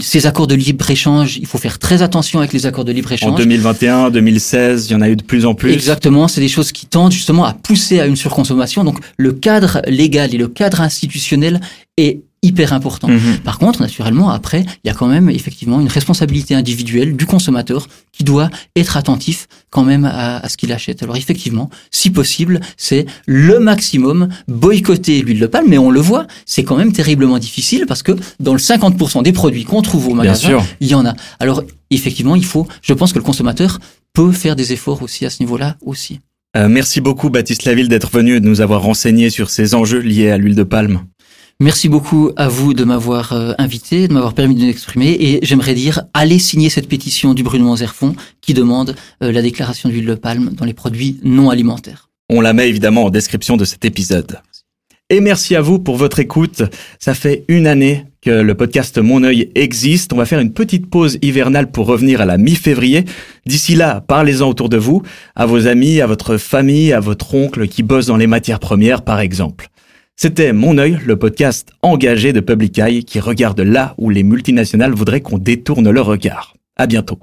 ces 0.00 0.26
accords 0.26 0.48
de 0.48 0.56
libre 0.56 0.90
échange. 0.90 1.36
Il 1.36 1.46
faut 1.46 1.58
faire 1.58 1.78
très 1.78 2.02
attention 2.02 2.40
avec 2.40 2.52
les 2.52 2.66
accords 2.66 2.84
de 2.84 2.90
libre 2.90 3.12
En 3.12 3.14
échange. 3.14 3.38
2021, 3.38 4.10
2016, 4.10 4.86
il 4.88 4.92
y 4.92 4.96
en 4.96 5.02
a 5.02 5.08
eu 5.08 5.14
de 5.14 5.22
plus 5.22 5.46
en 5.46 5.54
plus. 5.54 5.72
Exactement, 5.72 6.26
c'est 6.26 6.40
des 6.40 6.48
choses 6.48 6.72
qui 6.72 6.86
tendent 6.86 7.12
justement 7.12 7.44
à 7.44 7.54
pousser 7.54 8.00
à 8.00 8.06
une 8.06 8.16
surconsommation. 8.16 8.82
Donc 8.82 8.98
le 9.16 9.32
cadre 9.32 9.82
légal 9.86 10.34
et 10.34 10.38
le 10.38 10.48
cadre 10.48 10.80
institutionnel 10.80 11.60
est 11.96 12.22
hyper 12.42 12.72
important. 12.72 13.08
Mhm. 13.08 13.38
Par 13.44 13.58
contre, 13.58 13.80
naturellement, 13.80 14.30
après, 14.30 14.64
il 14.84 14.88
y 14.88 14.90
a 14.90 14.94
quand 14.94 15.08
même 15.08 15.28
effectivement 15.28 15.80
une 15.80 15.88
responsabilité 15.88 16.54
individuelle 16.54 17.16
du 17.16 17.26
consommateur 17.26 17.86
qui 18.12 18.24
doit 18.24 18.50
être 18.76 18.96
attentif 18.96 19.48
quand 19.70 19.84
même 19.84 20.04
à, 20.04 20.38
à 20.38 20.48
ce 20.48 20.56
qu'il 20.56 20.72
achète. 20.72 21.02
Alors 21.02 21.16
effectivement, 21.16 21.70
si 21.90 22.10
possible, 22.10 22.60
c'est 22.76 23.06
le 23.26 23.58
maximum 23.58 24.28
boycotter 24.46 25.22
l'huile 25.22 25.40
de 25.40 25.46
palme, 25.46 25.66
mais 25.68 25.78
on 25.78 25.90
le 25.90 26.00
voit, 26.00 26.26
c'est 26.46 26.64
quand 26.64 26.76
même 26.76 26.92
terriblement 26.92 27.38
difficile 27.38 27.86
parce 27.86 28.02
que 28.02 28.12
dans 28.40 28.52
le 28.52 28.58
50% 28.58 29.22
des 29.22 29.32
produits 29.32 29.64
qu'on 29.64 29.82
trouve 29.82 30.08
au 30.08 30.14
magasin, 30.14 30.60
il 30.80 30.88
y 30.88 30.94
en 30.94 31.06
a. 31.06 31.14
Alors 31.40 31.62
effectivement, 31.90 32.36
il 32.36 32.44
faut, 32.44 32.66
je 32.82 32.92
pense 32.92 33.12
que 33.12 33.18
le 33.18 33.24
consommateur 33.24 33.78
peut 34.12 34.32
faire 34.32 34.56
des 34.56 34.72
efforts 34.72 35.02
aussi 35.02 35.26
à 35.26 35.30
ce 35.30 35.42
niveau-là 35.42 35.76
aussi. 35.84 36.20
Euh, 36.56 36.68
merci 36.68 37.00
beaucoup, 37.00 37.30
Baptiste 37.30 37.64
Laville, 37.64 37.88
d'être 37.88 38.10
venu 38.10 38.36
et 38.36 38.40
de 38.40 38.46
nous 38.46 38.60
avoir 38.60 38.82
renseigné 38.82 39.30
sur 39.30 39.50
ces 39.50 39.74
enjeux 39.74 40.00
liés 40.00 40.30
à 40.30 40.38
l'huile 40.38 40.54
de 40.54 40.62
palme. 40.62 41.02
Merci 41.60 41.88
beaucoup 41.88 42.30
à 42.36 42.46
vous 42.46 42.72
de 42.72 42.84
m'avoir 42.84 43.32
euh, 43.32 43.52
invité, 43.58 44.06
de 44.06 44.12
m'avoir 44.12 44.32
permis 44.32 44.54
de 44.54 44.64
m'exprimer 44.64 45.16
et 45.18 45.40
j'aimerais 45.42 45.74
dire 45.74 46.02
allez 46.14 46.38
signer 46.38 46.70
cette 46.70 46.86
pétition 46.86 47.34
du 47.34 47.42
Bruno 47.42 47.74
Zerfond 47.74 48.14
qui 48.40 48.54
demande 48.54 48.94
euh, 49.24 49.32
la 49.32 49.42
déclaration 49.42 49.88
d'huile 49.88 50.06
de 50.06 50.14
palme 50.14 50.50
dans 50.50 50.64
les 50.64 50.72
produits 50.72 51.18
non 51.24 51.50
alimentaires. 51.50 52.10
On 52.30 52.40
la 52.40 52.52
met 52.52 52.68
évidemment 52.68 53.06
en 53.06 53.10
description 53.10 53.56
de 53.56 53.64
cet 53.64 53.84
épisode. 53.84 54.38
Et 55.10 55.20
merci 55.20 55.56
à 55.56 55.60
vous 55.60 55.80
pour 55.80 55.96
votre 55.96 56.20
écoute. 56.20 56.62
Ça 57.00 57.12
fait 57.12 57.44
une 57.48 57.66
année 57.66 58.04
que 58.22 58.30
le 58.30 58.54
podcast 58.54 58.96
Mon 58.98 59.24
œil 59.24 59.50
existe. 59.56 60.12
On 60.12 60.16
va 60.16 60.26
faire 60.26 60.38
une 60.38 60.52
petite 60.52 60.88
pause 60.88 61.18
hivernale 61.22 61.72
pour 61.72 61.86
revenir 61.86 62.20
à 62.20 62.24
la 62.24 62.38
mi-février. 62.38 63.04
D'ici 63.46 63.74
là, 63.74 64.00
parlez-en 64.06 64.48
autour 64.48 64.68
de 64.68 64.76
vous, 64.76 65.02
à 65.34 65.46
vos 65.46 65.66
amis, 65.66 66.00
à 66.02 66.06
votre 66.06 66.36
famille, 66.36 66.92
à 66.92 67.00
votre 67.00 67.34
oncle 67.34 67.66
qui 67.66 67.82
bosse 67.82 68.06
dans 68.06 68.16
les 68.16 68.28
matières 68.28 68.60
premières 68.60 69.02
par 69.02 69.18
exemple. 69.18 69.70
C'était 70.20 70.52
Mon 70.52 70.78
œil, 70.78 70.98
le 71.06 71.16
podcast 71.16 71.68
engagé 71.80 72.32
de 72.32 72.40
Public 72.40 72.76
Eye 72.80 73.04
qui 73.04 73.20
regarde 73.20 73.60
là 73.60 73.94
où 73.98 74.10
les 74.10 74.24
multinationales 74.24 74.92
voudraient 74.92 75.20
qu'on 75.20 75.38
détourne 75.38 75.88
le 75.88 76.00
regard. 76.00 76.54
À 76.76 76.88
bientôt. 76.88 77.20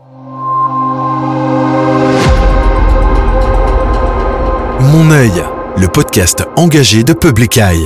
Mon 4.80 5.12
œil, 5.12 5.44
le 5.76 5.88
podcast 5.90 6.48
engagé 6.56 7.04
de 7.04 7.12
Public 7.12 7.58
Eye. 7.58 7.86